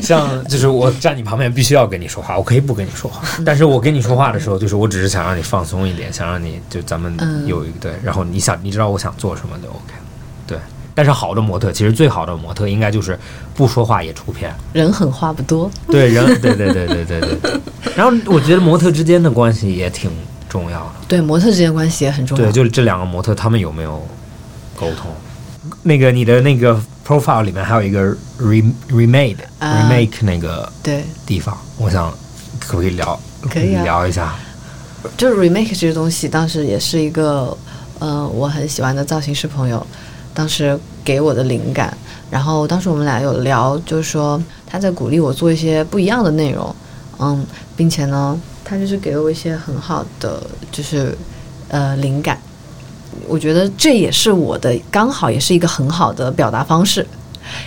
[0.00, 10.04] 像就是我站你旁边必须要跟你说话，我可以不跟你说话，但是我跟你说话的时候，就是我只是想让你放松一点，想让你就咱们嗯有一个对，然后你想你知道我想做什么就 OK 了，
[10.46, 10.58] 对。
[10.94, 13.18] 但是好的模特，其实最好的模特应该就是
[13.54, 15.70] 不说话也出片，人狠话不多。
[15.88, 17.60] 对人，对对对对对对对。
[17.96, 20.10] 然后我觉得模特之间的关系也挺
[20.50, 20.92] 重要的。
[21.08, 22.44] 对模特之间关系也很重要。
[22.44, 24.06] 对，就是这两个模特他们有没有
[24.76, 25.10] 沟通？
[25.82, 32.10] 那个你的那个 profile 里面还有一个 re remade、啊 remake 那个对，地方，我想
[32.60, 33.18] 可不可以聊
[33.50, 34.34] 可以啊聊一下？
[35.16, 37.56] 就是 remake 这个东西，当时也是一个
[37.98, 39.84] 呃我很喜欢的造型师朋友，
[40.32, 41.96] 当时给我的灵感。
[42.30, 46.74] 然后当时我们俩有聊，就是说他在鼓励我做一些不一样的内容，
[47.18, 47.44] 嗯，
[47.76, 51.18] 并且呢，他就是给了我一些很好的就是
[51.68, 52.40] 呃灵感。
[53.26, 57.06] 我觉得这也是我的刚好也是一个很好的表达方式。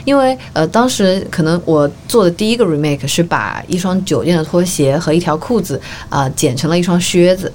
[0.04, 5.80] 因为呃，当时可能我做的第一个 remake 是把一双酒店的拖鞋和一条裤子
[6.10, 7.52] 啊、剪成了一双靴子。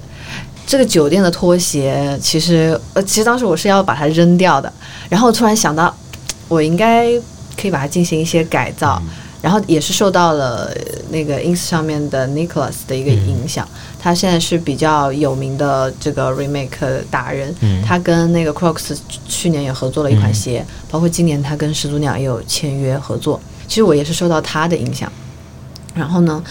[0.65, 4.71] 这个酒店的拖鞋，其实呃，其实当时我是要把它扔掉的，
[5.09, 5.93] 然后突然想到，
[6.47, 7.11] 我应该
[7.59, 9.01] 可以把它进行一些改造，
[9.41, 13.67] 然后也是受到了呃那个 ins 上面的 Nicholas 的一个影响，
[14.03, 17.83] 他现在是比较有名的这个 remake 达人，嗯。
[17.85, 18.97] 他跟那个 Crocs
[19.27, 23.39] 去年也合作了一款鞋，包括今年他跟始祖鸟也有签约合作。
[23.67, 25.11] 其实我也是受到他的影响，
[25.93, 26.43] 然后呢，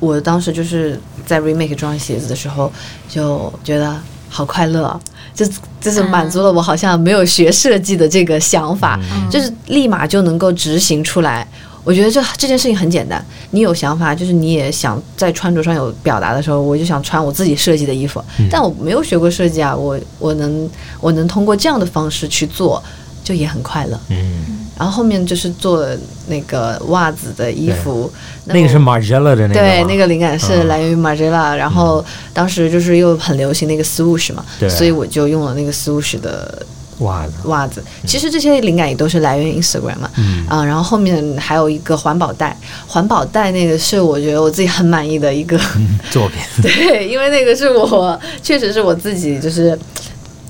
[0.00, 2.72] 我当时就是在 remake 这双鞋子的时候，
[3.08, 3.94] 就觉得
[4.30, 4.98] 好快乐啊，
[5.34, 5.46] 就
[5.80, 8.98] 就是满足了我好像没有学设计的这个想法，
[9.30, 11.46] 就是立马就能够执行出来。
[11.86, 20.68] 我觉得这这件事情很简单，你有想法，就是你也想在穿着上有表达的时候，我就想穿我自己设计的衣服，但我没有学过设计啊，我我能
[21.00, 22.82] 我能通过这样的方式去做，
[23.22, 23.96] 就也很快乐。
[24.08, 25.86] 嗯，然后后面就是做
[26.26, 28.12] 那个袜子的衣服，
[28.46, 30.66] 那个是我 Margiela 的那个对，那个灵感是嗯。
[30.66, 32.04] 来源于 Margiela，、然后
[32.34, 36.66] 当时就是又很流行那个 swoosh 嘛，对所以我就用了那个 swoosh 的
[36.98, 37.82] 袜子，袜子。
[38.06, 42.56] 其实这些灵感也都是来源于 Instagram 嘛，嗯啊，然后后面还有一个环保袋，
[42.86, 45.58] 环保袋那个是我觉得我自己很满意的一个，
[46.10, 49.78] 作品， 对，因为那个是我确实是我自己就是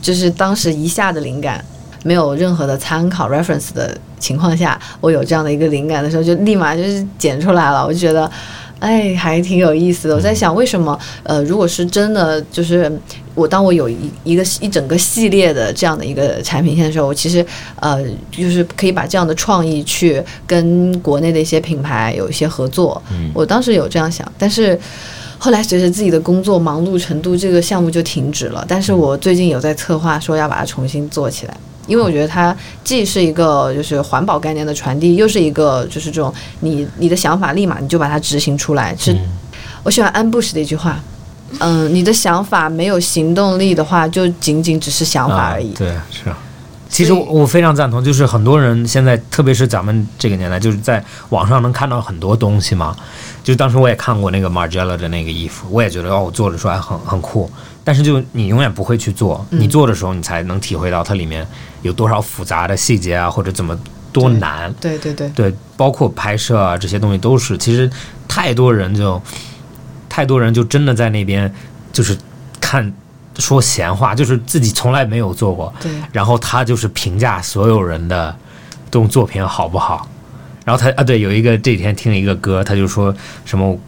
[0.00, 1.64] 就是当时一下的灵感。
[2.04, 7.84] 没有任何的参考 reference 的情况下，我有这样的一个灵感的时候，就立马就是剪出来了。
[7.84, 8.30] 我就觉得，
[8.78, 10.14] 哎，还挺有意思的。
[10.14, 12.88] 我在想，为什么呃，如果是真的，就是
[13.36, 17.46] 我当我有一一个一整个系列的这样的一个产品线的时候，我其实
[17.76, 23.00] 呃，就是可以把这样的创意去跟国内的一些品牌有一些合作。
[23.12, 24.76] 嗯我当时有这样想，但是。
[25.38, 28.64] 后来随着自己的工作忙碌程度，这个项目就停止了。
[28.66, 31.54] 但是我最近有在策划，说要把它重新做起来，
[31.86, 38.96] 因为我觉得它既是一个就是环保概念的传递，又是一个就是这种你你的想法立马你就把它执行出来。
[38.98, 39.14] 是、
[39.82, 40.98] 我喜欢安布什的一句话，
[41.60, 45.72] 嗯，你的想法没有行动力的话，就仅仅只是想法而已。
[45.72, 46.32] 啊对，是。
[46.88, 52.96] 其实我我非常赞同，就是很多人现在，特别是咱们这个年代，就是在网上能看到很多东西嘛。
[53.42, 57.50] 就当时我也看过那个 Margiela 的那个衣服，我也觉得哦，我做的出来很很酷。
[57.82, 61.46] 但是就你永远不会去做，你做的时候，你才能体会到它里面
[61.82, 63.76] 有多少复杂的细节啊，或者怎么
[64.12, 64.72] 多难。
[64.80, 67.90] 对对对，对，包括拍摄啊这些东西都是，其实
[68.26, 69.20] 太多人就
[70.16, 71.52] 太多人就真的在那边
[71.92, 72.16] 就是
[72.58, 72.90] 看
[73.38, 78.34] 说闲话，就是自己从来没有做过，对然后他就是评价所有人的
[78.86, 80.08] 这种作品好不好，
[80.64, 83.14] 然后他啊对，有一个这几天听了一个歌，他就说
[83.44, 83.78] 什么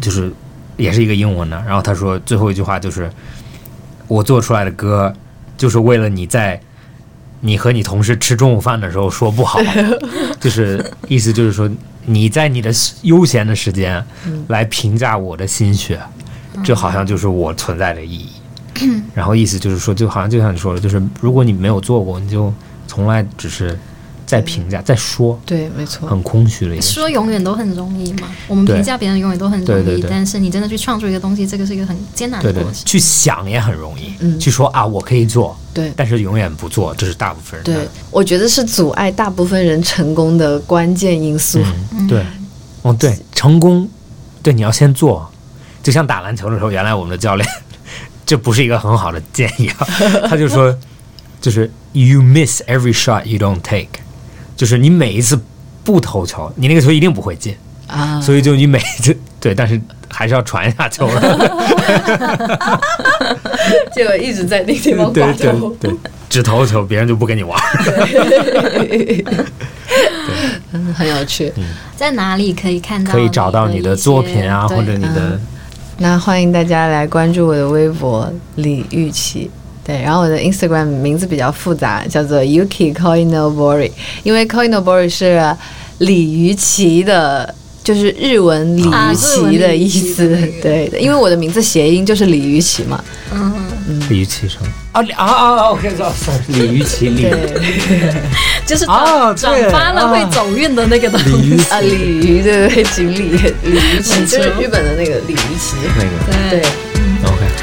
[0.00, 0.32] 就是
[0.78, 3.12] 也是一个英文的，然后他说最后一句话就是
[4.08, 5.12] 我做出来的歌
[5.58, 6.58] 就是为了你在。
[7.46, 9.60] 你和你同事吃中午饭的时候说不好，
[10.40, 11.70] 就是意思就是说
[12.06, 12.70] 你在你的
[13.02, 14.04] 悠闲的时间
[14.48, 16.00] 来评价我的心血，
[16.62, 18.30] 这好像就是我存在的意义。
[19.14, 22.52] 然后意思就是说，就好像就像你说的，就是如果你没有做过，你就
[22.86, 23.78] 从来只是
[24.34, 26.08] 在评价、在说，对，没错。
[26.08, 26.92] 很空虚的一个事。
[26.92, 32.82] 说永远都很容易嘛，我们评价别人永远都很容易，对对对但是你真的去创作一个东西，这个是一个很艰难的对对过，程。
[32.84, 41.60] 去想也很容易，嗯去说啊，我可以做，对但是永远不做，这是大部分人的对，我觉得是阻碍大部分人成功的关键因素。
[41.92, 42.24] 嗯，对，
[42.82, 43.88] 哦，对，成功，
[44.42, 45.30] 对，你要先做。
[45.82, 47.46] 就像打篮球的时候，原来我们的教练，
[48.24, 49.86] 这不是一个很好的建议啊，
[50.28, 50.74] 他就说，
[51.42, 54.00] 就是 you miss every shot you don't take，
[54.56, 55.40] 就是你每一次
[55.82, 57.56] 不投球，你那个球一定不会进，
[57.86, 62.80] 啊，所以就你每一次对，但是还是要传一下球的，
[63.94, 65.68] 就一直在那个地方对挂对头。
[65.80, 65.90] 对，
[66.28, 67.58] 只投球，别人就不跟你玩。
[70.72, 71.52] 嗯，很有趣。
[71.96, 73.12] 在哪里可以看到？
[73.12, 75.38] 可以找到你的作品啊，或者你的
[75.98, 79.50] 那欢迎大家来关注我的微博李玉琪。
[79.84, 83.90] 对，然后我的 Instagram 名字比较复杂，叫做 Yuki Koinobori，
[84.22, 85.54] 因为 Koinobori 是
[85.98, 90.24] 鲤鱼旗的，就是日文鲤鱼旗的意思。
[90.24, 93.04] 啊日文鲤鱼旗的那个对的，因为我的名字谐音就是鲤鱼旗嘛。
[93.32, 93.52] 嗯，
[94.08, 94.62] 鲤鱼旗声
[94.92, 98.14] 啊啊啊！OK，知道，sorry，鲤鱼旗，鲤对
[98.64, 101.62] 就是哦对转转发了啊会走运的那个东西。
[101.70, 103.18] 啊，鲤鱼对对对，锦鲤
[103.64, 105.76] 鲤鱼旗就是日本的那个鲤鱼旗。
[105.98, 106.62] 那个对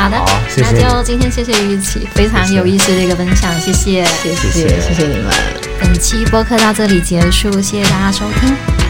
[0.02, 0.90] 好的，好，谢谢那。
[0.98, 4.04] 就今天谢谢玉琪，非常有意思的一个分享，谢谢。
[4.04, 5.32] 谢谢谢谢谢你们。
[5.80, 8.81] 本期播客到这里结束，谢谢大家收听，